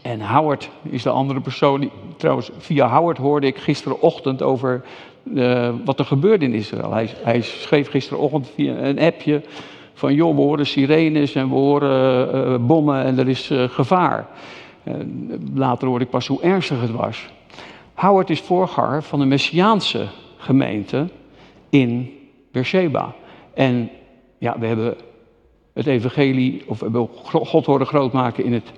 en 0.02 0.20
Howard 0.20 0.70
is 0.82 1.02
de 1.02 1.10
andere 1.10 1.40
persoon. 1.40 1.80
Die, 1.80 1.90
trouwens, 2.16 2.50
via 2.58 2.88
Howard 2.88 3.18
hoorde 3.18 3.46
ik 3.46 3.56
gisterenochtend 3.56 4.42
over 4.42 4.84
uh, 5.24 5.74
wat 5.84 5.98
er 5.98 6.04
gebeurde 6.04 6.44
in 6.44 6.54
Israël. 6.54 6.92
Hij, 6.92 7.10
hij, 7.22 7.40
schreef 7.40 7.90
gisterenochtend 7.90 8.50
via 8.54 8.76
een 8.76 8.98
appje 8.98 9.42
van 9.98 10.14
joh, 10.14 10.34
we 10.34 10.40
horen 10.40 10.66
sirenes 10.66 11.34
en 11.34 11.48
we 11.48 11.54
horen 11.54 12.34
uh, 12.34 12.66
bommen 12.66 13.04
en 13.04 13.18
er 13.18 13.28
is 13.28 13.50
uh, 13.50 13.68
gevaar. 13.68 14.26
later 15.54 15.88
hoorde 15.88 16.04
ik 16.04 16.10
pas 16.10 16.26
hoe 16.26 16.42
ernstig 16.42 16.80
het 16.80 16.90
was. 16.90 17.28
Howard 17.94 18.30
is 18.30 18.40
voorganger 18.40 19.02
van 19.02 19.18
de 19.18 19.24
Messiaanse 19.24 20.06
gemeente 20.36 21.08
in 21.68 22.18
Beersheba. 22.52 23.14
En 23.54 23.90
ja, 24.38 24.58
we 24.58 24.66
hebben 24.66 24.94
het 25.72 25.86
evangelie, 25.86 26.62
of 26.66 26.78
we 26.78 26.84
hebben 26.84 27.08
God 27.22 27.66
horen 27.66 27.86
grootmaken 27.86 28.44
in 28.44 28.52
het 28.52 28.72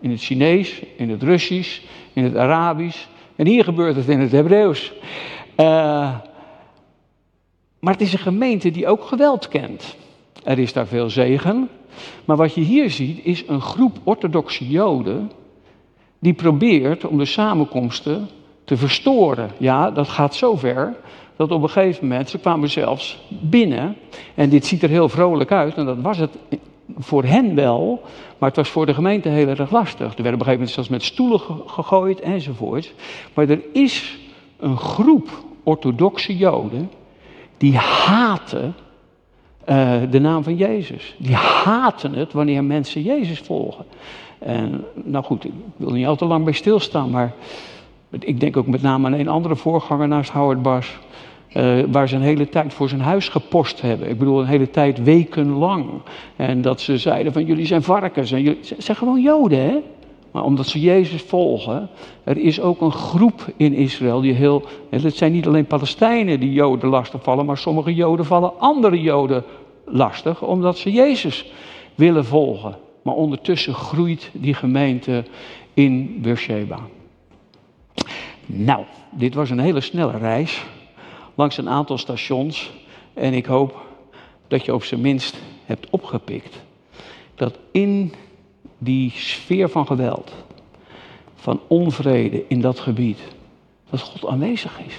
in 0.00 0.10
het 0.10 0.20
Chinees, 0.20 0.82
in 0.96 1.10
het 1.10 1.22
Russisch, 1.22 1.80
in 2.12 2.24
het 2.24 2.36
Arabisch. 2.36 3.06
En 3.36 3.46
hier 3.46 3.64
gebeurt 3.64 3.96
het 3.96 4.08
in 4.08 4.20
het 4.20 4.32
Hebreeuws. 4.32 4.92
Maar 7.78 7.92
het 7.92 8.00
is 8.00 8.12
een 8.12 8.18
gemeente 8.18 8.70
die 8.70 8.86
ook 8.86 9.04
geweld 9.04 9.48
kent. 9.48 9.96
Er 10.44 10.58
is 10.58 10.72
daar 10.72 10.86
veel 10.86 11.10
zegen. 11.10 11.68
Maar 12.24 12.36
wat 12.36 12.54
je 12.54 12.60
hier 12.60 12.90
ziet 12.90 13.24
is 13.24 13.44
een 13.46 13.60
groep 13.60 13.98
orthodoxe 14.04 14.68
Joden 14.68 15.30
die 16.18 16.32
probeert 16.32 17.04
om 17.04 17.18
de 17.18 17.24
samenkomsten 17.24 18.28
te 18.64 18.76
verstoren. 18.76 19.50
Ja, 19.58 19.90
dat 19.90 20.08
gaat 20.08 20.34
zover 20.34 20.96
dat 21.36 21.50
op 21.50 21.62
een 21.62 21.70
gegeven 21.70 22.08
moment, 22.08 22.30
ze 22.30 22.38
kwamen 22.38 22.70
zelfs 22.70 23.18
binnen, 23.28 23.96
en 24.34 24.48
dit 24.48 24.66
ziet 24.66 24.82
er 24.82 24.88
heel 24.88 25.08
vrolijk 25.08 25.52
uit, 25.52 25.74
en 25.74 25.84
dat 25.84 26.00
was 26.00 26.18
het 26.18 26.38
voor 26.98 27.24
hen 27.24 27.54
wel, 27.54 28.02
maar 28.38 28.48
het 28.48 28.56
was 28.58 28.68
voor 28.68 28.86
de 28.86 28.94
gemeente 28.94 29.28
heel 29.28 29.48
erg 29.48 29.70
lastig. 29.70 30.16
Er 30.16 30.22
werden 30.22 30.40
op 30.40 30.46
een 30.46 30.52
gegeven 30.52 30.52
moment 30.52 30.70
zelfs 30.70 30.88
met 30.88 31.02
stoelen 31.02 31.40
gegooid 31.66 32.20
enzovoort. 32.20 32.94
Maar 33.34 33.48
er 33.48 33.60
is 33.72 34.18
een 34.56 34.76
groep 34.76 35.28
orthodoxe 35.62 36.36
Joden 36.36 36.90
die 37.56 37.76
haten 37.76 38.74
uh, 39.70 39.92
de 40.10 40.20
naam 40.20 40.42
van 40.42 40.56
Jezus. 40.56 41.14
Die 41.18 41.34
haten 41.34 42.12
het 42.12 42.32
wanneer 42.32 42.64
mensen 42.64 43.02
Jezus 43.02 43.38
volgen. 43.38 43.84
En 44.38 44.84
nou 44.94 45.24
goed, 45.24 45.44
ik 45.44 45.52
wil 45.76 45.90
niet 45.90 46.06
al 46.06 46.16
te 46.16 46.24
lang 46.24 46.44
bij 46.44 46.52
stilstaan, 46.52 47.10
maar 47.10 47.32
ik 48.10 48.40
denk 48.40 48.56
ook 48.56 48.66
met 48.66 48.82
name 48.82 49.06
aan 49.06 49.12
een 49.12 49.28
andere 49.28 49.56
voorganger 49.56 50.08
naast 50.08 50.30
Howard 50.30 50.62
Bas. 50.62 50.98
Uh, 51.56 51.84
waar 51.90 52.08
ze 52.08 52.16
een 52.16 52.22
hele 52.22 52.48
tijd 52.48 52.74
voor 52.74 52.88
zijn 52.88 53.00
huis 53.00 53.28
gepost 53.28 53.80
hebben. 53.80 54.08
Ik 54.08 54.18
bedoel, 54.18 54.40
een 54.40 54.46
hele 54.46 54.70
tijd 54.70 55.02
wekenlang. 55.02 55.86
En 56.36 56.62
dat 56.62 56.80
ze 56.80 56.98
zeiden 56.98 57.32
van 57.32 57.44
jullie 57.44 57.66
zijn 57.66 57.82
varkens. 57.82 58.32
En 58.32 58.42
jullie 58.42 58.60
zijn 58.78 58.96
gewoon 58.96 59.22
Joden, 59.22 59.58
hè? 59.58 59.76
Maar 60.30 60.44
omdat 60.44 60.66
ze 60.66 60.80
Jezus 60.80 61.22
volgen, 61.22 61.88
er 62.24 62.38
is 62.38 62.60
ook 62.60 62.80
een 62.80 62.92
groep 62.92 63.46
in 63.56 63.74
Israël 63.74 64.20
die 64.20 64.32
heel. 64.32 64.62
Het 64.90 65.16
zijn 65.16 65.32
niet 65.32 65.46
alleen 65.46 65.66
Palestijnen 65.66 66.40
die 66.40 66.52
Joden 66.52 66.88
lastig 66.88 67.22
vallen, 67.22 67.46
maar 67.46 67.58
sommige 67.58 67.94
Joden 67.94 68.24
vallen 68.24 68.58
andere 68.58 69.00
Joden 69.00 69.44
lastig, 69.84 70.42
omdat 70.42 70.78
ze 70.78 70.92
Jezus 70.92 71.52
willen 71.94 72.24
volgen. 72.24 72.76
Maar 73.02 73.14
ondertussen 73.14 73.74
groeit 73.74 74.30
die 74.32 74.54
gemeente 74.54 75.24
in 75.74 76.18
Beersheba. 76.20 76.78
Nou, 78.46 78.84
dit 79.10 79.34
was 79.34 79.50
een 79.50 79.58
hele 79.58 79.80
snelle 79.80 80.18
reis 80.18 80.64
langs 81.34 81.56
een 81.56 81.68
aantal 81.68 81.98
stations. 81.98 82.70
En 83.14 83.34
ik 83.34 83.46
hoop 83.46 83.76
dat 84.48 84.64
je 84.64 84.74
op 84.74 84.84
zijn 84.84 85.00
minst 85.00 85.36
hebt 85.64 85.90
opgepikt 85.90 86.66
dat 87.38 87.58
in 87.72 88.12
die 88.78 89.10
sfeer 89.10 89.68
van 89.68 89.86
geweld, 89.86 90.32
van 91.34 91.60
onvrede 91.66 92.44
in 92.48 92.60
dat 92.60 92.80
gebied, 92.80 93.18
dat 93.90 94.00
God 94.00 94.30
aanwezig 94.30 94.80
is. 94.86 94.98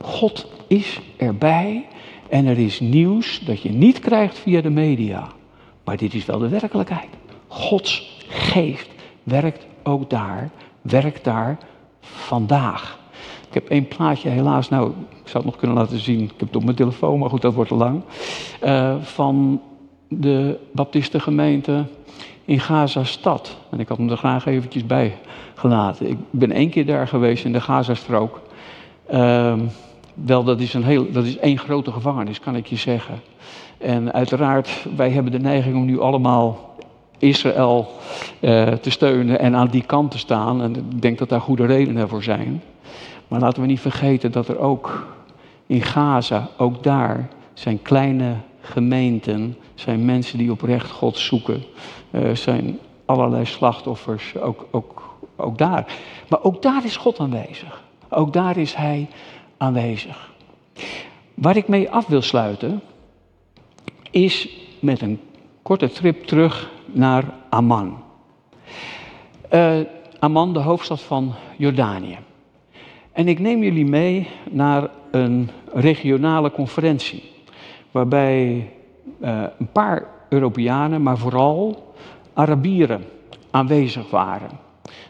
God 0.00 0.46
is 0.66 1.00
erbij 1.16 1.86
en 2.28 2.46
er 2.46 2.58
is 2.58 2.80
nieuws 2.80 3.40
dat 3.40 3.62
je 3.62 3.70
niet 3.70 3.98
krijgt 3.98 4.38
via 4.38 4.60
de 4.60 4.70
media. 4.70 5.28
Maar 5.84 5.96
dit 5.96 6.14
is 6.14 6.24
wel 6.24 6.38
de 6.38 6.48
werkelijkheid. 6.48 7.08
Gods 7.46 8.24
geest 8.28 8.90
werkt 9.22 9.66
ook 9.82 10.10
daar, 10.10 10.50
werkt 10.80 11.24
daar 11.24 11.58
vandaag. 12.00 12.98
Ik 13.48 13.54
heb 13.54 13.68
één 13.68 13.88
plaatje, 13.88 14.28
helaas, 14.28 14.68
nou, 14.68 14.90
ik 14.90 15.28
zou 15.28 15.36
het 15.36 15.44
nog 15.44 15.56
kunnen 15.56 15.76
laten 15.76 15.98
zien. 15.98 16.20
Ik 16.20 16.30
heb 16.36 16.40
het 16.48 16.56
op 16.56 16.64
mijn 16.64 16.76
telefoon, 16.76 17.18
maar 17.18 17.30
goed, 17.30 17.42
dat 17.42 17.54
wordt 17.54 17.70
te 17.70 17.76
lang. 17.76 18.02
Uh, 18.64 18.96
van 19.00 19.60
de 20.08 20.58
Baptistengemeente 20.72 21.84
in 22.46 22.60
Gaza-stad. 22.60 23.56
En 23.70 23.80
ik 23.80 23.88
had 23.88 23.96
hem 23.96 24.10
er 24.10 24.16
graag 24.16 24.46
eventjes 24.46 24.86
bij 24.86 25.18
gelaten. 25.54 26.08
Ik 26.10 26.16
ben 26.30 26.52
één 26.52 26.70
keer 26.70 26.86
daar 26.86 27.08
geweest 27.08 27.44
in 27.44 27.52
de 27.52 27.60
Gazastrook. 27.60 28.40
Uh, 29.12 29.54
wel, 30.14 30.44
dat 30.44 30.60
is, 30.60 30.74
een 30.74 30.84
heel, 30.84 31.10
dat 31.12 31.24
is 31.24 31.38
één 31.38 31.58
grote 31.58 31.92
gevangenis, 31.92 32.40
kan 32.40 32.56
ik 32.56 32.66
je 32.66 32.76
zeggen. 32.76 33.20
En 33.78 34.12
uiteraard, 34.12 34.86
wij 34.96 35.10
hebben 35.10 35.32
de 35.32 35.38
neiging 35.38 35.76
om 35.76 35.84
nu 35.84 36.00
allemaal 36.00 36.74
Israël 37.18 37.88
uh, 38.40 38.66
te 38.72 38.90
steunen 38.90 39.38
en 39.38 39.56
aan 39.56 39.68
die 39.68 39.82
kant 39.82 40.10
te 40.10 40.18
staan. 40.18 40.62
En 40.62 40.76
ik 40.76 41.02
denk 41.02 41.18
dat 41.18 41.28
daar 41.28 41.40
goede 41.40 41.66
redenen 41.66 42.08
voor 42.08 42.22
zijn. 42.22 42.62
Maar 43.28 43.40
laten 43.40 43.62
we 43.62 43.68
niet 43.68 43.80
vergeten 43.80 44.32
dat 44.32 44.48
er 44.48 44.58
ook 44.58 45.06
in 45.66 45.82
Gaza, 45.82 46.48
ook 46.56 46.82
daar, 46.82 47.28
zijn 47.54 47.82
kleine 47.82 48.34
gemeenten, 48.60 49.56
zijn 49.74 50.04
mensen 50.04 50.38
die 50.38 50.50
oprecht 50.50 50.90
God 50.90 51.18
zoeken. 51.18 51.62
Uh, 52.16 52.34
zijn 52.34 52.78
allerlei 53.04 53.44
slachtoffers, 53.44 54.36
ook, 54.38 54.66
ook, 54.70 55.16
ook 55.36 55.58
daar. 55.58 55.94
Maar 56.28 56.42
ook 56.42 56.62
daar 56.62 56.84
is 56.84 56.96
God 56.96 57.18
aanwezig. 57.18 57.82
Ook 58.08 58.32
daar 58.32 58.56
is 58.56 58.74
Hij 58.74 59.08
aanwezig. 59.56 60.30
Waar 61.34 61.56
ik 61.56 61.68
mee 61.68 61.90
af 61.90 62.06
wil 62.06 62.22
sluiten, 62.22 62.80
is 64.10 64.48
met 64.80 65.00
een 65.00 65.20
korte 65.62 65.88
trip 65.88 66.24
terug 66.24 66.70
naar 66.86 67.24
Amman. 67.48 68.02
Uh, 69.52 69.80
Amman, 70.18 70.52
de 70.52 70.58
hoofdstad 70.58 71.00
van 71.00 71.34
Jordanië. 71.56 72.18
En 73.12 73.28
ik 73.28 73.38
neem 73.38 73.62
jullie 73.62 73.86
mee 73.86 74.28
naar 74.50 74.90
een 75.10 75.50
regionale 75.74 76.50
conferentie, 76.50 77.22
waarbij 77.90 78.70
uh, 79.20 79.42
een 79.58 79.72
paar 79.72 80.06
Europeanen, 80.28 81.02
maar 81.02 81.18
vooral 81.18 81.84
Arabieren 82.34 83.04
aanwezig 83.50 84.10
waren. 84.10 84.50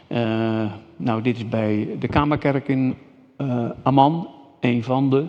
Uh, 0.07 0.71
nou, 0.97 1.21
dit 1.21 1.35
is 1.35 1.49
bij 1.49 1.95
de 1.99 2.07
Kamerkerk 2.07 2.67
in 2.67 2.95
uh, 3.37 3.69
Amman, 3.83 4.27
een 4.59 4.83
van 4.83 5.09
de. 5.09 5.25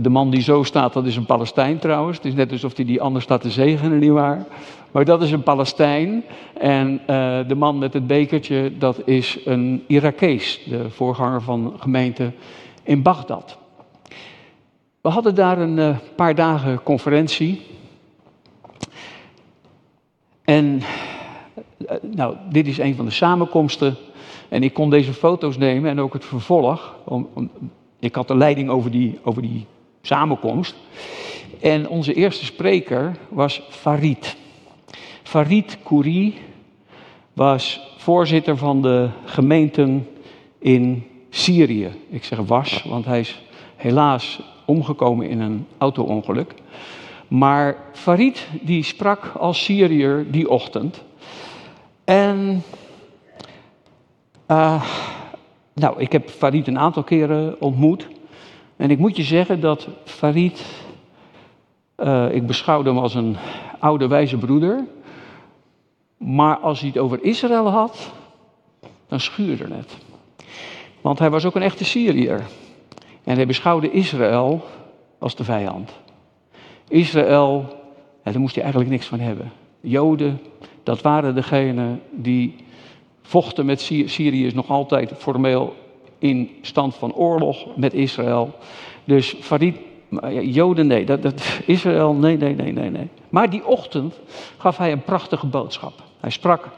de 0.00 0.08
man 0.08 0.30
die 0.30 0.42
zo 0.42 0.62
staat, 0.62 0.92
dat 0.92 1.06
is 1.06 1.16
een 1.16 1.26
Palestijn 1.26 1.78
trouwens. 1.78 2.16
Het 2.16 2.26
is 2.26 2.34
net 2.34 2.52
alsof 2.52 2.76
hij 2.76 2.84
die 2.84 3.00
anders 3.00 3.24
staat 3.24 3.40
te 3.40 3.50
zegenen, 3.50 3.98
nietwaar? 3.98 4.46
Maar 4.90 5.04
dat 5.04 5.22
is 5.22 5.32
een 5.32 5.42
Palestijn. 5.42 6.24
En 6.58 7.00
de 7.46 7.54
man 7.54 7.78
met 7.78 7.92
het 7.92 8.06
bekertje, 8.06 8.72
dat 8.78 9.02
is 9.04 9.38
een 9.44 9.84
Irakees, 9.86 10.60
de 10.68 10.90
voorganger 10.90 11.42
van 11.42 11.74
gemeente 11.78 12.32
in 12.82 13.02
Bagdad. 13.02 13.58
We 15.00 15.08
hadden 15.08 15.34
daar 15.34 15.58
een 15.58 15.96
paar 16.14 16.34
dagen 16.34 16.82
conferentie. 16.82 17.60
En 20.46 20.82
eh, 21.86 21.96
nou, 22.02 22.36
dit 22.50 22.66
is 22.66 22.78
een 22.78 22.94
van 22.94 23.04
de 23.04 23.10
samenkomsten. 23.10 23.96
En 24.48 24.62
ik 24.62 24.74
kon 24.74 24.90
deze 24.90 25.12
foto's 25.12 25.58
nemen 25.58 25.90
en 25.90 26.00
ook 26.00 26.12
het 26.12 26.24
vervolg. 26.24 26.96
Om, 27.04 27.28
ik 27.98 28.14
had 28.14 28.28
de 28.28 28.36
leiding 28.36 28.68
over 28.70 28.90
die, 28.90 29.18
over 29.22 29.42
die 29.42 29.66
samenkomst. 30.02 30.74
En 31.60 31.88
onze 31.88 32.14
eerste 32.14 32.44
spreker 32.44 33.16
was 33.28 33.62
Farid. 33.68 34.36
Farid 35.22 35.78
Kouri 35.82 36.38
was 37.32 37.80
voorzitter 37.96 38.56
van 38.56 38.82
de 38.82 39.08
gemeenten 39.24 40.08
in 40.58 41.06
Syrië. 41.30 41.90
Ik 42.08 42.24
zeg 42.24 42.38
was, 42.38 42.84
want 42.88 43.04
hij 43.04 43.20
is 43.20 43.42
helaas 43.76 44.40
omgekomen 44.64 45.28
in 45.28 45.40
een 45.40 45.66
auto-ongeluk. 45.78 46.54
Maar 47.28 47.76
Farid 47.92 48.48
die 48.62 48.82
sprak 48.82 49.32
als 49.38 49.64
Syriër 49.64 50.30
die 50.30 50.48
ochtend. 50.48 51.02
En 52.04 52.62
uh, 54.48 54.82
nou, 55.74 56.00
ik 56.00 56.12
heb 56.12 56.30
Farid 56.30 56.66
een 56.66 56.78
aantal 56.78 57.02
keren 57.02 57.60
ontmoet. 57.60 58.08
En 58.76 58.90
ik 58.90 58.98
moet 58.98 59.16
je 59.16 59.22
zeggen 59.22 59.60
dat 59.60 59.88
Farid, 60.04 60.64
uh, 61.96 62.34
ik 62.34 62.46
beschouwde 62.46 62.88
hem 62.88 62.98
als 62.98 63.14
een 63.14 63.36
oude 63.78 64.06
wijze 64.06 64.36
broeder. 64.36 64.84
Maar 66.16 66.58
als 66.58 66.80
hij 66.80 66.88
het 66.88 66.98
over 66.98 67.24
Israël 67.24 67.70
had, 67.70 68.12
dan 69.08 69.20
schuurde 69.20 69.74
het. 69.74 69.96
Want 71.00 71.18
hij 71.18 71.30
was 71.30 71.44
ook 71.44 71.54
een 71.54 71.62
echte 71.62 71.84
Syriër. 71.84 72.46
En 73.24 73.36
hij 73.36 73.46
beschouwde 73.46 73.90
Israël 73.90 74.64
als 75.18 75.36
de 75.36 75.44
vijand. 75.44 75.90
Israël, 76.88 77.64
daar 78.22 78.40
moest 78.40 78.54
hij 78.54 78.62
eigenlijk 78.62 78.92
niks 78.92 79.06
van 79.06 79.20
hebben. 79.20 79.52
Joden, 79.80 80.40
dat 80.82 81.02
waren 81.02 81.34
degenen 81.34 82.02
die 82.10 82.54
vochten 83.22 83.66
met 83.66 83.80
Syrië. 83.80 84.08
Syrië 84.08 84.46
is 84.46 84.54
nog 84.54 84.68
altijd 84.68 85.12
formeel 85.16 85.74
in 86.18 86.50
stand 86.60 86.94
van 86.94 87.14
oorlog 87.14 87.76
met 87.76 87.94
Israël. 87.94 88.54
Dus 89.04 89.36
Farid, 89.40 89.76
Joden 90.40 90.86
nee, 90.86 91.04
dat, 91.04 91.22
dat, 91.22 91.60
Israël 91.66 92.12
nee, 92.12 92.36
nee, 92.36 92.54
nee, 92.54 92.72
nee, 92.72 92.90
nee. 92.90 93.08
Maar 93.28 93.50
die 93.50 93.66
ochtend 93.66 94.14
gaf 94.58 94.76
hij 94.76 94.92
een 94.92 95.02
prachtige 95.02 95.46
boodschap. 95.46 95.92
Hij 96.20 96.30
sprak 96.30 96.68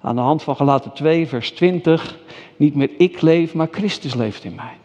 aan 0.00 0.14
de 0.14 0.20
hand 0.20 0.42
van 0.42 0.56
Galaten 0.56 0.92
2, 0.92 1.26
vers 1.26 1.50
20, 1.50 2.18
niet 2.56 2.74
meer 2.74 2.90
ik 2.98 3.20
leef, 3.20 3.54
maar 3.54 3.68
Christus 3.70 4.14
leeft 4.14 4.44
in 4.44 4.54
mij. 4.54 4.76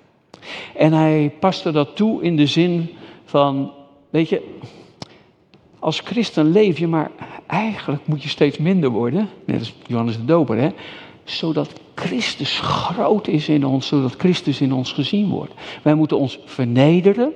En 0.76 0.94
hij 0.94 1.32
paste 1.40 1.72
dat 1.72 1.96
toe 1.96 2.24
in 2.24 2.36
de 2.36 2.48
zin 2.48 2.90
van 3.26 3.72
Weet 4.10 4.30
je, 4.30 4.56
als 5.80 6.00
christen 6.00 6.52
leef 6.52 6.78
je, 6.78 6.88
maar 6.88 7.12
eigenlijk 7.48 8.08
moet 8.08 8.24
je 8.24 8.30
steeds 8.30 8.58
minder 8.58 8.90
worden. 8.90 9.30
Net 9.46 9.60
als 9.60 9.74
Johannes 9.88 10.18
de 10.18 10.26
Doper, 10.26 10.58
hè. 10.58 10.70
Zodat 11.24 11.74
Christus 11.96 12.60
groot 12.60 13.28
is 13.28 13.50
in 13.50 13.66
ons, 13.66 13.88
zodat 13.88 14.16
Christus 14.18 14.62
in 14.62 14.74
ons 14.74 14.92
gezien 14.92 15.30
wordt. 15.30 15.54
Wij 15.84 15.96
moeten 15.96 16.18
ons 16.18 16.40
vernederen, 16.46 17.32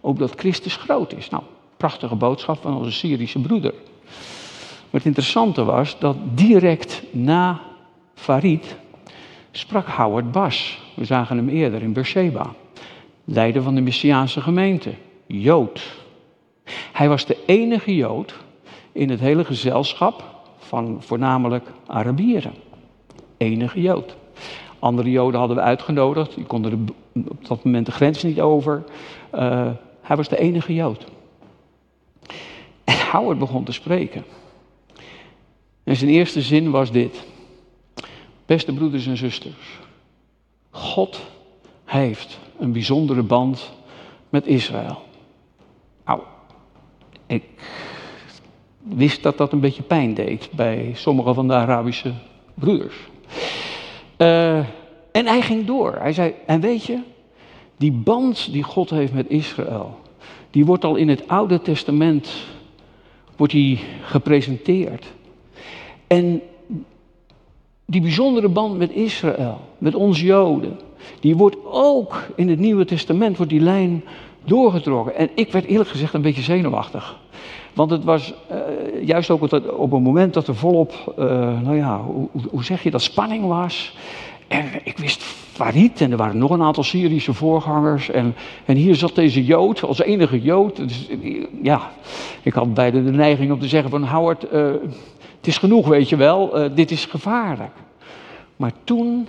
opdat 0.00 0.32
Christus 0.36 0.76
groot 0.76 1.12
is. 1.12 1.28
Nou, 1.30 1.42
prachtige 1.76 2.14
boodschap 2.14 2.60
van 2.60 2.76
onze 2.76 2.92
Syrische 2.92 3.38
broeder. 3.38 3.74
Maar 4.90 5.00
het 5.00 5.04
interessante 5.04 5.64
was 5.64 5.98
dat 5.98 6.16
direct 6.34 7.02
na 7.10 7.60
Farid 8.14 8.76
sprak 9.50 9.86
Howard 9.86 10.32
Bas. 10.32 10.78
We 10.94 11.04
zagen 11.04 11.36
hem 11.36 11.48
eerder 11.48 11.82
in 11.82 11.92
Beersheba. 11.92 12.54
Leider 13.24 13.62
van 13.62 13.74
de 13.74 13.80
Messiaanse 13.80 14.40
gemeente. 14.40 14.94
Jood. 15.26 16.04
Hij 16.92 17.08
was 17.08 17.26
de 17.26 17.36
enige 17.46 17.94
Jood 17.94 18.34
in 18.92 19.10
het 19.10 19.20
hele 19.20 19.44
gezelschap 19.44 20.24
van 20.58 21.02
voornamelijk 21.02 21.68
Arabieren. 21.86 22.54
Enige 23.36 23.80
Jood. 23.80 24.16
Andere 24.78 25.10
Joden 25.10 25.38
hadden 25.38 25.56
we 25.56 25.62
uitgenodigd, 25.62 26.34
die 26.34 26.44
konden 26.44 26.88
op 27.28 27.46
dat 27.46 27.64
moment 27.64 27.86
de 27.86 27.92
grens 27.92 28.22
niet 28.22 28.40
over. 28.40 28.84
Uh, 29.34 29.70
hij 30.00 30.16
was 30.16 30.28
de 30.28 30.38
enige 30.38 30.74
Jood. 30.74 31.04
En 32.84 32.96
Howard 33.10 33.38
begon 33.38 33.64
te 33.64 33.72
spreken. 33.72 34.24
En 35.84 35.96
zijn 35.96 36.10
eerste 36.10 36.42
zin 36.42 36.70
was 36.70 36.90
dit. 36.90 37.24
Beste 38.46 38.74
broeders 38.74 39.06
en 39.06 39.16
zusters, 39.16 39.78
God 40.70 41.20
heeft 41.84 42.38
een 42.58 42.72
bijzondere 42.72 43.22
band 43.22 43.72
met 44.28 44.46
Israël. 44.46 45.05
Ik 47.26 47.42
wist 48.82 49.22
dat 49.22 49.38
dat 49.38 49.52
een 49.52 49.60
beetje 49.60 49.82
pijn 49.82 50.14
deed 50.14 50.48
bij 50.52 50.90
sommige 50.94 51.34
van 51.34 51.48
de 51.48 51.54
Arabische 51.54 52.12
broeders. 52.54 52.96
Uh, 54.18 54.56
en 55.12 55.26
hij 55.26 55.42
ging 55.42 55.66
door. 55.66 55.96
Hij 55.98 56.12
zei, 56.12 56.34
en 56.46 56.60
weet 56.60 56.84
je, 56.84 56.98
die 57.76 57.92
band 57.92 58.52
die 58.52 58.62
God 58.62 58.90
heeft 58.90 59.12
met 59.12 59.28
Israël, 59.28 59.98
die 60.50 60.64
wordt 60.64 60.84
al 60.84 60.96
in 60.96 61.08
het 61.08 61.28
Oude 61.28 61.60
Testament 61.60 62.46
wordt 63.36 63.52
die 63.52 63.80
gepresenteerd. 64.02 65.06
En 66.06 66.42
die 67.84 68.00
bijzondere 68.00 68.48
band 68.48 68.78
met 68.78 68.90
Israël, 68.90 69.60
met 69.78 69.94
ons 69.94 70.20
Joden, 70.20 70.78
die 71.20 71.36
wordt 71.36 71.56
ook 71.64 72.26
in 72.36 72.48
het 72.48 72.58
Nieuwe 72.58 72.84
Testament, 72.84 73.36
wordt 73.36 73.52
die 73.52 73.60
lijn 73.60 74.04
doorgetrokken. 74.46 75.14
En 75.14 75.30
ik 75.34 75.52
werd 75.52 75.64
eerlijk 75.64 75.90
gezegd 75.90 76.14
een 76.14 76.22
beetje 76.22 76.42
zenuwachtig. 76.42 77.18
Want 77.76 77.90
het 77.90 78.04
was 78.04 78.34
uh, 78.50 79.06
juist 79.06 79.30
ook 79.30 79.52
op 79.76 79.92
een 79.92 80.02
moment 80.02 80.34
dat 80.34 80.48
er 80.48 80.54
volop, 80.54 81.14
uh, 81.18 81.24
nou 81.60 81.76
ja, 81.76 82.00
hoe, 82.00 82.28
hoe, 82.50 82.64
zeg 82.64 82.82
je 82.82 82.90
dat, 82.90 83.02
spanning 83.02 83.46
was. 83.46 83.96
En 84.48 84.64
ik 84.84 84.98
wist 84.98 85.22
Farid 85.22 86.00
en 86.00 86.10
er 86.10 86.16
waren 86.16 86.38
nog 86.38 86.50
een 86.50 86.62
aantal 86.62 86.82
Syrische 86.82 87.34
voorgangers. 87.34 88.10
En, 88.10 88.34
en 88.64 88.76
hier 88.76 88.94
zat 88.94 89.14
deze 89.14 89.44
Jood, 89.44 89.82
als 89.82 90.00
enige 90.00 90.40
Jood. 90.40 90.80
Ja, 91.62 91.90
ik 92.42 92.52
had 92.52 92.74
beide 92.74 93.04
de 93.04 93.10
neiging 93.10 93.52
om 93.52 93.60
te 93.60 93.68
zeggen 93.68 93.90
van 93.90 94.04
Howard, 94.04 94.52
uh, 94.52 94.70
het 95.36 95.46
is 95.46 95.58
genoeg, 95.58 95.86
weet 95.88 96.08
je 96.08 96.16
wel, 96.16 96.70
dit 96.74 96.90
is 96.90 97.04
gevaarlijk. 97.04 97.74
Maar 98.56 98.72
toen, 98.84 99.28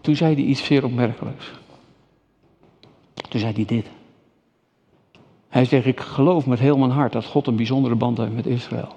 toen 0.00 0.16
zei 0.16 0.34
hij 0.34 0.42
iets 0.42 0.64
zeer 0.64 0.84
opmerkelijks. 0.84 1.59
Toen 3.30 3.40
zei 3.40 3.52
hij 3.52 3.64
dit. 3.64 3.86
Hij 5.48 5.64
zegt, 5.64 5.86
ik 5.86 6.00
geloof 6.00 6.46
met 6.46 6.58
heel 6.58 6.78
mijn 6.78 6.90
hart 6.90 7.12
dat 7.12 7.24
God 7.24 7.46
een 7.46 7.56
bijzondere 7.56 7.94
band 7.94 8.18
heeft 8.18 8.32
met 8.32 8.46
Israël. 8.46 8.94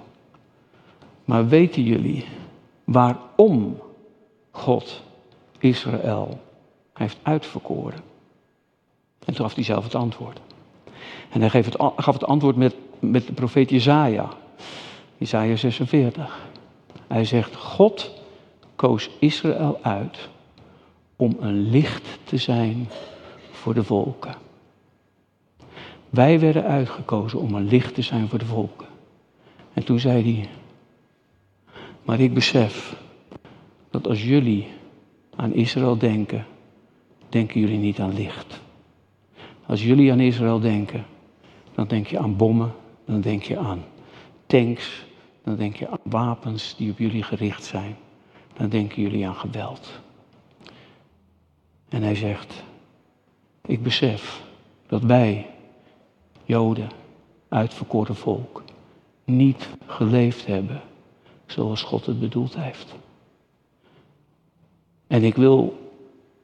Maar 1.24 1.48
weten 1.48 1.82
jullie 1.82 2.24
waarom 2.84 3.78
God 4.50 5.02
Israël 5.58 6.40
heeft 6.94 7.18
uitverkoren? 7.22 7.98
En 9.24 9.34
toen 9.34 9.44
gaf 9.44 9.54
hij 9.54 9.64
zelf 9.64 9.84
het 9.84 9.94
antwoord. 9.94 10.40
En 11.30 11.40
hij 11.40 11.50
gaf 11.50 11.64
het, 11.64 11.76
gaf 11.96 12.14
het 12.14 12.24
antwoord 12.24 12.56
met, 12.56 12.74
met 12.98 13.26
de 13.26 13.32
profeet 13.32 13.70
Jezaja. 13.70 14.28
Jezaja 15.16 15.56
46. 15.56 16.46
Hij 17.06 17.24
zegt, 17.24 17.56
God 17.56 18.22
koos 18.76 19.10
Israël 19.18 19.78
uit 19.82 20.28
om 21.16 21.36
een 21.40 21.70
licht 21.70 22.18
te 22.24 22.36
zijn 22.36 22.88
voor 23.64 23.74
de 23.74 23.84
volken. 23.84 24.34
Wij 26.10 26.40
werden 26.40 26.64
uitgekozen 26.64 27.38
om 27.38 27.54
een 27.54 27.68
licht 27.68 27.94
te 27.94 28.02
zijn 28.02 28.28
voor 28.28 28.38
de 28.38 28.44
volken. 28.44 28.86
En 29.72 29.84
toen 29.84 29.98
zei 29.98 30.22
hij, 30.34 30.48
maar 32.02 32.20
ik 32.20 32.34
besef 32.34 32.96
dat 33.90 34.06
als 34.06 34.24
jullie 34.24 34.66
aan 35.36 35.52
Israël 35.52 35.98
denken, 35.98 36.46
denken 37.28 37.60
jullie 37.60 37.78
niet 37.78 38.00
aan 38.00 38.14
licht. 38.14 38.60
Als 39.66 39.84
jullie 39.84 40.12
aan 40.12 40.20
Israël 40.20 40.60
denken, 40.60 41.04
dan 41.74 41.86
denk 41.86 42.06
je 42.06 42.18
aan 42.18 42.36
bommen, 42.36 42.72
dan 43.04 43.20
denk 43.20 43.42
je 43.42 43.58
aan 43.58 43.84
tanks, 44.46 45.06
dan 45.44 45.56
denk 45.56 45.76
je 45.76 45.88
aan 45.88 45.98
wapens 46.02 46.76
die 46.76 46.90
op 46.90 46.98
jullie 46.98 47.22
gericht 47.22 47.64
zijn, 47.64 47.96
dan 48.56 48.68
denken 48.68 49.02
jullie 49.02 49.26
aan 49.26 49.36
geweld. 49.36 50.00
En 51.88 52.02
hij 52.02 52.14
zegt, 52.14 52.64
ik 53.66 53.82
besef 53.82 54.42
dat 54.86 55.02
wij, 55.02 55.46
Joden, 56.44 56.90
uitverkoren 57.48 58.16
volk, 58.16 58.62
niet 59.24 59.68
geleefd 59.86 60.46
hebben 60.46 60.80
zoals 61.46 61.82
God 61.82 62.06
het 62.06 62.20
bedoeld 62.20 62.56
heeft. 62.56 62.94
En 65.06 65.22
ik 65.22 65.34
wil 65.34 65.78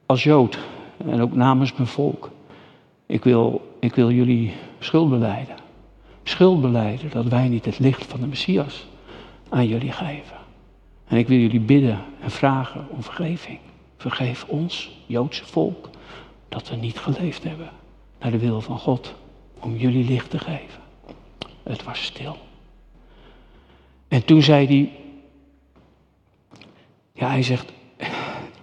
als 0.05 0.23
Jood 0.23 0.59
en 0.97 1.21
ook 1.21 1.33
namens 1.33 1.73
mijn 1.73 1.87
volk, 1.87 2.29
ik 3.05 3.23
wil, 3.23 3.75
ik 3.79 3.95
wil 3.95 4.11
jullie 4.11 4.53
schuld 4.79 5.09
beleiden. 5.09 5.55
Schuld 6.23 6.61
beleiden 6.61 7.09
dat 7.09 7.25
wij 7.25 7.47
niet 7.47 7.65
het 7.65 7.79
licht 7.79 8.05
van 8.05 8.19
de 8.19 8.27
Messias 8.27 8.87
aan 9.49 9.67
jullie 9.67 9.91
geven. 9.91 10.37
En 11.07 11.17
ik 11.17 11.27
wil 11.27 11.37
jullie 11.37 11.59
bidden 11.59 11.99
en 12.21 12.31
vragen 12.31 12.87
om 12.89 13.03
vergeving. 13.03 13.59
Vergeef 13.97 14.45
ons, 14.47 14.91
Joodse 15.05 15.45
volk, 15.45 15.89
dat 16.51 16.69
we 16.69 16.75
niet 16.75 16.99
geleefd 16.99 17.43
hebben 17.43 17.69
naar 18.19 18.31
de 18.31 18.37
wil 18.37 18.61
van 18.61 18.79
God 18.79 19.13
om 19.59 19.75
jullie 19.75 20.05
licht 20.05 20.29
te 20.29 20.39
geven. 20.39 20.81
Het 21.63 21.83
was 21.83 22.03
stil. 22.03 22.37
En 24.07 24.25
toen 24.25 24.41
zei 24.41 24.65
hij, 24.67 24.91
ja, 27.13 27.29
hij 27.29 27.43
zegt, 27.43 27.71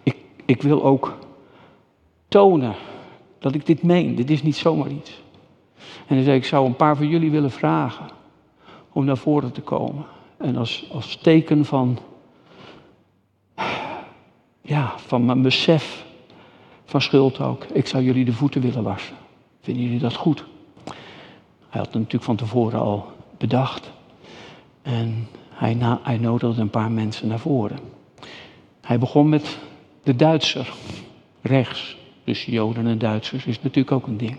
ik, 0.03 0.17
ik 0.45 0.63
wil 0.63 0.85
ook 0.85 1.19
tonen 2.29 2.75
dat 3.39 3.55
ik 3.55 3.67
dit 3.67 3.83
meen. 3.83 4.15
Dit 4.15 4.31
is 4.31 4.43
niet 4.43 4.57
zomaar 4.57 4.91
iets. 4.91 5.23
En 6.07 6.15
hij 6.15 6.25
zei, 6.25 6.37
ik 6.37 6.45
zou 6.45 6.67
een 6.67 6.77
paar 6.77 6.97
van 6.97 7.09
jullie 7.09 7.31
willen 7.31 7.51
vragen 7.51 8.09
om 8.93 9.05
naar 9.05 9.17
voren 9.17 9.53
te 9.53 9.61
komen. 9.61 10.07
En 10.37 10.57
als, 10.57 10.91
als 10.93 11.17
teken 11.17 11.65
van, 11.65 11.99
ja, 14.61 14.99
van 14.99 15.25
mijn 15.25 15.43
besef 15.43 16.07
van 16.89 17.03
schuld 17.03 17.41
ook. 17.41 17.65
Ik 17.65 17.87
zou 17.87 18.03
jullie 18.03 18.25
de 18.25 18.33
voeten 18.33 18.61
willen 18.61 18.83
wassen. 18.83 19.17
Vinden 19.61 19.83
jullie 19.83 19.99
dat 19.99 20.15
goed? 20.15 20.45
Hij 21.69 21.81
had 21.81 21.87
het 21.87 21.95
natuurlijk 21.95 22.25
van 22.25 22.37
tevoren 22.37 22.81
al 22.81 23.07
bedacht. 23.39 23.91
En 24.83 25.29
hij, 25.49 25.75
na, 25.75 26.01
nodigde 26.21 26.61
een 26.61 26.71
paar 26.71 26.91
mensen 26.91 27.29
naar 27.29 27.39
voren. 27.39 27.79
Hij 28.81 28.99
begon 28.99 29.29
met 29.29 29.59
de 30.03 30.17
Duitser, 30.17 30.73
rechts. 31.43 31.97
Dus 32.25 32.45
Joden 32.45 32.87
en 32.87 32.99
Duitsers 32.99 33.47
is 33.47 33.63
natuurlijk 33.63 33.93
ook 33.93 34.07
een 34.07 34.17
ding. 34.17 34.37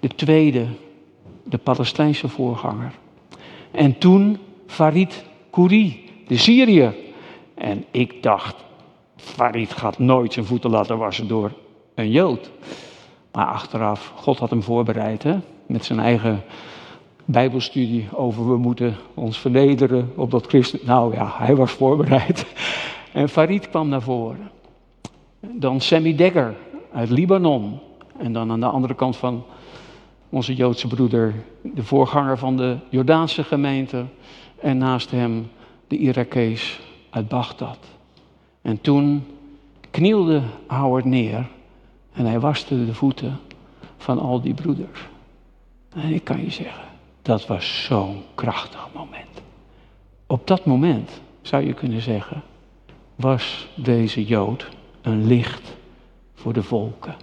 De 0.00 0.08
tweede, 0.08 0.66
de 1.44 1.58
Palestijnse 1.58 2.28
voorganger. 2.28 2.92
En 3.70 3.98
toen 3.98 4.38
Farid 4.66 5.24
Kouri, 5.50 6.10
de 6.26 6.36
Syriër. 6.36 6.94
En 7.54 7.84
ik 7.90 8.22
dacht, 8.22 8.56
Farid 9.20 9.72
gaat 9.72 9.98
nooit 9.98 10.32
zijn 10.32 10.46
voeten 10.46 10.70
laten 10.70 10.98
wassen 10.98 11.28
door 11.28 11.52
een 11.94 12.10
Jood. 12.10 12.50
Maar 13.32 13.46
achteraf, 13.46 14.12
God 14.16 14.38
had 14.38 14.50
hem 14.50 14.62
voorbereid 14.62 15.22
hè? 15.22 15.38
met 15.66 15.84
zijn 15.84 16.00
eigen 16.00 16.42
Bijbelstudie 17.24 18.08
over 18.14 18.48
we 18.48 18.56
moeten 18.56 18.96
ons 19.14 19.38
vernederen 19.38 20.12
op 20.14 20.30
dat 20.30 20.46
christen. 20.46 20.78
Nou 20.82 21.14
ja, 21.14 21.32
hij 21.36 21.56
was 21.56 21.72
voorbereid. 21.72 22.46
En 23.12 23.28
Farid 23.28 23.70
kwam 23.70 23.88
naar 23.88 24.02
voren. 24.02 24.50
Dan 25.40 25.80
Sammy 25.80 26.14
Degger 26.14 26.54
uit 26.92 27.10
Libanon. 27.10 27.78
En 28.18 28.32
dan 28.32 28.50
aan 28.50 28.60
de 28.60 28.66
andere 28.66 28.94
kant 28.94 29.16
van 29.16 29.44
onze 30.28 30.54
Joodse 30.54 30.86
broeder, 30.86 31.34
de 31.62 31.82
voorganger 31.82 32.38
van 32.38 32.56
de 32.56 32.76
Jordaanse 32.88 33.44
gemeente. 33.44 34.04
En 34.60 34.78
naast 34.78 35.10
hem 35.10 35.50
de 35.86 35.98
Irakees 35.98 36.80
uit 37.10 37.28
Bagdad. 37.28 37.78
En 38.62 38.80
toen 38.80 39.26
knielde 39.90 40.42
Howard 40.66 41.04
neer 41.04 41.48
en 42.12 42.26
hij 42.26 42.40
waste 42.40 42.84
de 42.86 42.94
voeten 42.94 43.38
van 43.96 44.18
al 44.18 44.40
die 44.40 44.54
broeders. 44.54 45.00
En 45.94 46.12
ik 46.12 46.24
kan 46.24 46.44
je 46.44 46.50
zeggen, 46.50 46.84
dat 47.22 47.46
was 47.46 47.84
zo'n 47.84 48.22
krachtig 48.34 48.88
moment. 48.94 49.42
Op 50.26 50.46
dat 50.46 50.64
moment 50.64 51.20
zou 51.42 51.66
je 51.66 51.74
kunnen 51.74 52.00
zeggen, 52.00 52.42
was 53.14 53.68
deze 53.74 54.24
Jood 54.24 54.68
een 55.02 55.26
licht 55.26 55.76
voor 56.34 56.52
de 56.52 56.62
volken. 56.62 57.16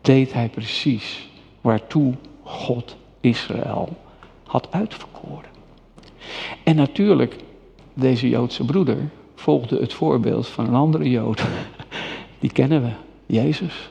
Deed 0.00 0.32
hij 0.32 0.48
precies 0.48 1.28
waartoe 1.60 2.14
God 2.42 2.96
Israël 3.20 3.96
had 4.46 4.72
uitverkoren. 4.72 5.50
En 6.64 6.76
natuurlijk, 6.76 7.36
deze 7.94 8.28
Joodse 8.28 8.64
broeder 8.64 9.10
volgde 9.40 9.80
het 9.80 9.92
voorbeeld 9.92 10.46
van 10.46 10.66
een 10.66 10.74
andere 10.74 11.10
Jood. 11.10 11.42
Die 12.40 12.52
kennen 12.52 12.82
we, 12.82 12.90
Jezus, 13.26 13.90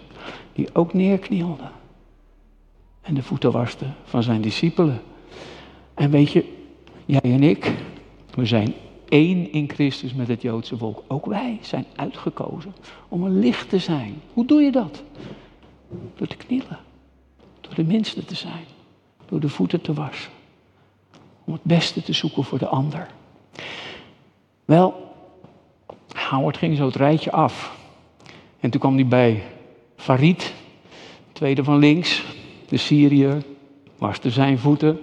die 0.53 0.67
ook 0.73 0.93
neerknielde. 0.93 1.63
En 3.01 3.13
de 3.13 3.23
voeten 3.23 3.51
waste 3.51 3.85
van 4.03 4.23
zijn 4.23 4.41
discipelen. 4.41 5.01
En 5.93 6.09
weet 6.09 6.31
je, 6.31 6.45
jij 7.05 7.21
en 7.21 7.43
ik, 7.43 7.75
we 8.33 8.45
zijn 8.45 8.73
één 9.07 9.51
in 9.51 9.69
Christus 9.69 10.13
met 10.13 10.27
het 10.27 10.41
Joodse 10.41 10.77
volk. 10.77 11.03
Ook 11.07 11.25
wij 11.25 11.59
zijn 11.61 11.85
uitgekozen 11.95 12.73
om 13.07 13.23
een 13.23 13.39
licht 13.39 13.69
te 13.69 13.79
zijn. 13.79 14.21
Hoe 14.33 14.45
doe 14.45 14.61
je 14.61 14.71
dat? 14.71 15.03
Door 16.15 16.27
te 16.27 16.37
knielen. 16.37 16.79
Door 17.61 17.75
de 17.75 17.83
minste 17.83 18.25
te 18.25 18.35
zijn. 18.35 18.65
Door 19.25 19.39
de 19.39 19.49
voeten 19.49 19.81
te 19.81 19.93
wassen. 19.93 20.31
Om 21.45 21.53
het 21.53 21.63
beste 21.63 22.03
te 22.03 22.13
zoeken 22.13 22.43
voor 22.43 22.59
de 22.59 22.67
ander. 22.67 23.07
Wel, 24.65 25.08
Howard 26.29 26.57
ging 26.57 26.77
zo 26.77 26.85
het 26.85 26.95
rijtje 26.95 27.31
af. 27.31 27.77
En 28.59 28.69
toen 28.69 28.79
kwam 28.79 28.95
hij 28.95 29.07
bij 29.07 29.43
Farid, 29.95 30.53
tweede 31.31 31.63
van 31.63 31.77
links, 31.77 32.23
de 32.67 32.77
Syriër, 32.77 33.43
waste 33.97 34.29
zijn 34.29 34.57
voeten. 34.57 34.99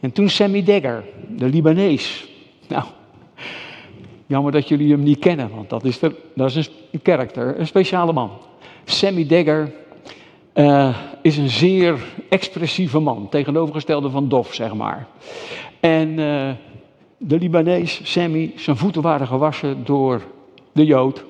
En 0.00 0.12
toen 0.12 0.28
Sammy 0.28 0.62
Degger, 0.62 1.04
de 1.28 1.48
Libanees. 1.48 2.28
Nou, 2.68 2.84
jammer 4.26 4.52
dat 4.52 4.68
jullie 4.68 4.90
hem 4.92 5.02
niet 5.02 5.18
kennen, 5.18 5.50
want 5.54 5.70
dat 5.70 5.84
is, 5.84 5.98
de, 5.98 6.14
dat 6.34 6.54
is 6.54 6.70
een 6.90 7.02
karakter, 7.02 7.58
een 7.58 7.66
speciale 7.66 8.12
man. 8.12 8.30
Sammy 8.84 9.26
Degger 9.26 9.72
uh, 10.54 10.96
is 11.22 11.36
een 11.36 11.48
zeer 11.48 12.04
expressieve 12.28 12.98
man, 12.98 13.28
tegenovergestelde 13.28 14.10
van 14.10 14.28
Dof, 14.28 14.54
zeg 14.54 14.74
maar. 14.74 15.06
En 15.80 16.08
uh, 16.08 16.50
de 17.16 17.38
Libanees, 17.38 18.00
Sammy, 18.02 18.52
zijn 18.56 18.76
voeten 18.76 19.02
waren 19.02 19.26
gewassen 19.26 19.84
door 19.84 20.22
de 20.74 20.84
Jood. 20.84 21.24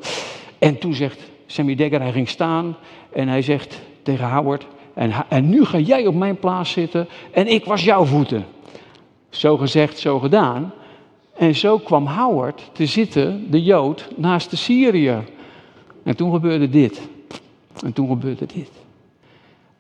En 0.58 0.78
toen 0.78 0.94
zegt 0.94 1.20
Sammy 1.46 1.74
hij 1.76 2.12
ging 2.12 2.28
staan 2.28 2.76
en 3.12 3.28
hij 3.28 3.42
zegt 3.42 3.80
tegen 4.02 4.30
Howard, 4.30 4.66
en, 4.94 5.12
en 5.28 5.48
nu 5.48 5.64
ga 5.64 5.78
jij 5.78 6.06
op 6.06 6.14
mijn 6.14 6.38
plaats 6.38 6.70
zitten 6.70 7.08
en 7.30 7.46
ik 7.46 7.64
was 7.64 7.84
jouw 7.84 8.04
voeten. 8.04 8.44
Zo 9.30 9.56
gezegd, 9.56 9.98
zo 9.98 10.18
gedaan. 10.18 10.72
En 11.36 11.54
zo 11.54 11.78
kwam 11.78 12.06
Howard 12.06 12.70
te 12.72 12.86
zitten, 12.86 13.50
de 13.50 13.62
Jood, 13.62 14.08
naast 14.16 14.50
de 14.50 14.56
Syriër. 14.56 15.24
En 16.02 16.16
toen 16.16 16.32
gebeurde 16.32 16.68
dit. 16.68 17.00
En 17.84 17.92
toen 17.92 18.08
gebeurde 18.08 18.46
dit. 18.46 18.70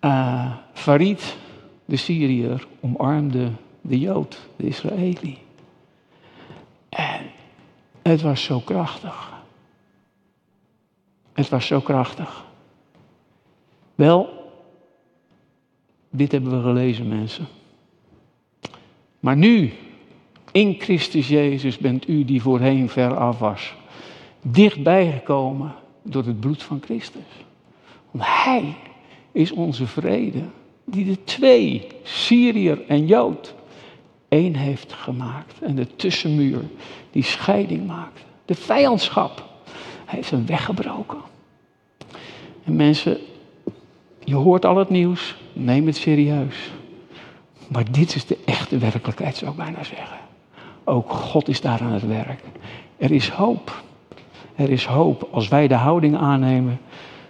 Uh, 0.00 0.52
Farid, 0.72 1.36
de 1.84 1.96
Syriër, 1.96 2.66
omarmde 2.80 3.48
de 3.80 3.98
Jood, 3.98 4.38
de 4.56 4.66
Israëli. 4.66 5.38
En 6.88 7.20
het 8.02 8.22
was 8.22 8.42
zo 8.42 8.58
krachtig. 8.58 9.33
Het 11.34 11.48
was 11.48 11.66
zo 11.66 11.80
krachtig. 11.80 12.44
Wel, 13.94 14.28
dit 16.10 16.32
hebben 16.32 16.56
we 16.56 16.62
gelezen, 16.62 17.08
mensen. 17.08 17.46
Maar 19.20 19.36
nu, 19.36 19.72
in 20.52 20.74
Christus 20.78 21.28
Jezus, 21.28 21.78
bent 21.78 22.08
u 22.08 22.24
die 22.24 22.42
voorheen 22.42 22.88
ver 22.88 23.16
af 23.16 23.38
was, 23.38 23.74
dichtbij 24.42 25.12
gekomen 25.12 25.74
door 26.02 26.24
het 26.24 26.40
bloed 26.40 26.62
van 26.62 26.80
Christus. 26.84 27.22
Want 28.10 28.24
Hij 28.26 28.74
is 29.32 29.52
onze 29.52 29.86
vrede, 29.86 30.42
die 30.84 31.04
de 31.04 31.24
twee, 31.24 31.86
Syriër 32.02 32.84
en 32.86 33.06
Jood, 33.06 33.54
één 34.28 34.54
heeft 34.54 34.92
gemaakt. 34.92 35.60
En 35.60 35.74
de 35.74 35.96
tussenmuur 35.96 36.62
die 37.10 37.22
scheiding 37.22 37.86
maakt. 37.86 38.24
De 38.44 38.54
vijandschap. 38.54 39.53
Heeft 40.14 40.30
hem 40.30 40.46
weggebroken. 40.46 41.18
En 42.64 42.76
mensen, 42.76 43.18
je 44.24 44.34
hoort 44.34 44.64
al 44.64 44.76
het 44.76 44.90
nieuws, 44.90 45.36
neem 45.52 45.86
het 45.86 45.96
serieus. 45.96 46.70
Maar 47.68 47.92
dit 47.92 48.14
is 48.14 48.26
de 48.26 48.38
echte 48.44 48.78
werkelijkheid, 48.78 49.36
zou 49.36 49.50
ik 49.50 49.56
bijna 49.56 49.84
zeggen. 49.84 50.18
Ook 50.84 51.10
God 51.10 51.48
is 51.48 51.60
daar 51.60 51.80
aan 51.80 51.92
het 51.92 52.06
werk. 52.06 52.40
Er 52.96 53.10
is 53.10 53.28
hoop. 53.28 53.82
Er 54.54 54.70
is 54.70 54.84
hoop 54.84 55.28
als 55.30 55.48
wij 55.48 55.68
de 55.68 55.74
houding 55.74 56.16
aannemen 56.16 56.80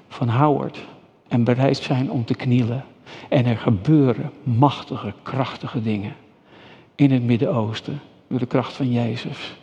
van 0.09 0.28
Howard 0.28 0.78
en 1.28 1.45
bereid 1.45 1.76
zijn 1.76 2.11
om 2.11 2.24
te 2.24 2.35
knielen. 2.35 2.85
En 3.28 3.47
er 3.47 3.57
gebeuren 3.57 4.30
machtige, 4.43 5.12
krachtige 5.22 5.82
dingen 5.82 6.14
in 6.95 7.11
het 7.11 7.22
Midden-Oosten 7.22 8.01
door 8.28 8.39
de 8.39 8.47
kracht 8.47 8.72
van 8.72 8.93
Jezus. 8.93 9.57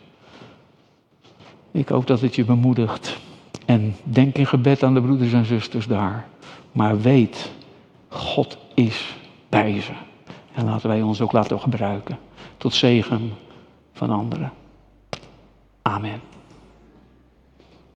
Ik 1.71 1.89
hoop 1.89 2.07
dat 2.07 2.21
het 2.21 2.35
je 2.35 2.45
bemoedigt. 2.45 3.19
En 3.65 3.95
denk 4.03 4.37
in 4.37 4.47
gebed 4.47 4.83
aan 4.83 4.93
de 4.93 5.01
broeders 5.01 5.33
en 5.33 5.45
zusters 5.45 5.87
daar. 5.87 6.27
Maar 6.71 7.01
weet, 7.01 7.51
God 8.07 8.57
is 8.73 9.15
bij 9.49 9.81
ze. 9.81 9.91
En 10.53 10.65
laten 10.65 10.89
wij 10.89 11.01
ons 11.01 11.21
ook 11.21 11.31
laten 11.31 11.59
gebruiken. 11.59 12.17
Tot 12.57 12.73
zegen 12.73 13.33
van 13.93 14.09
anderen. 14.09 14.51
Amen. 15.81 16.21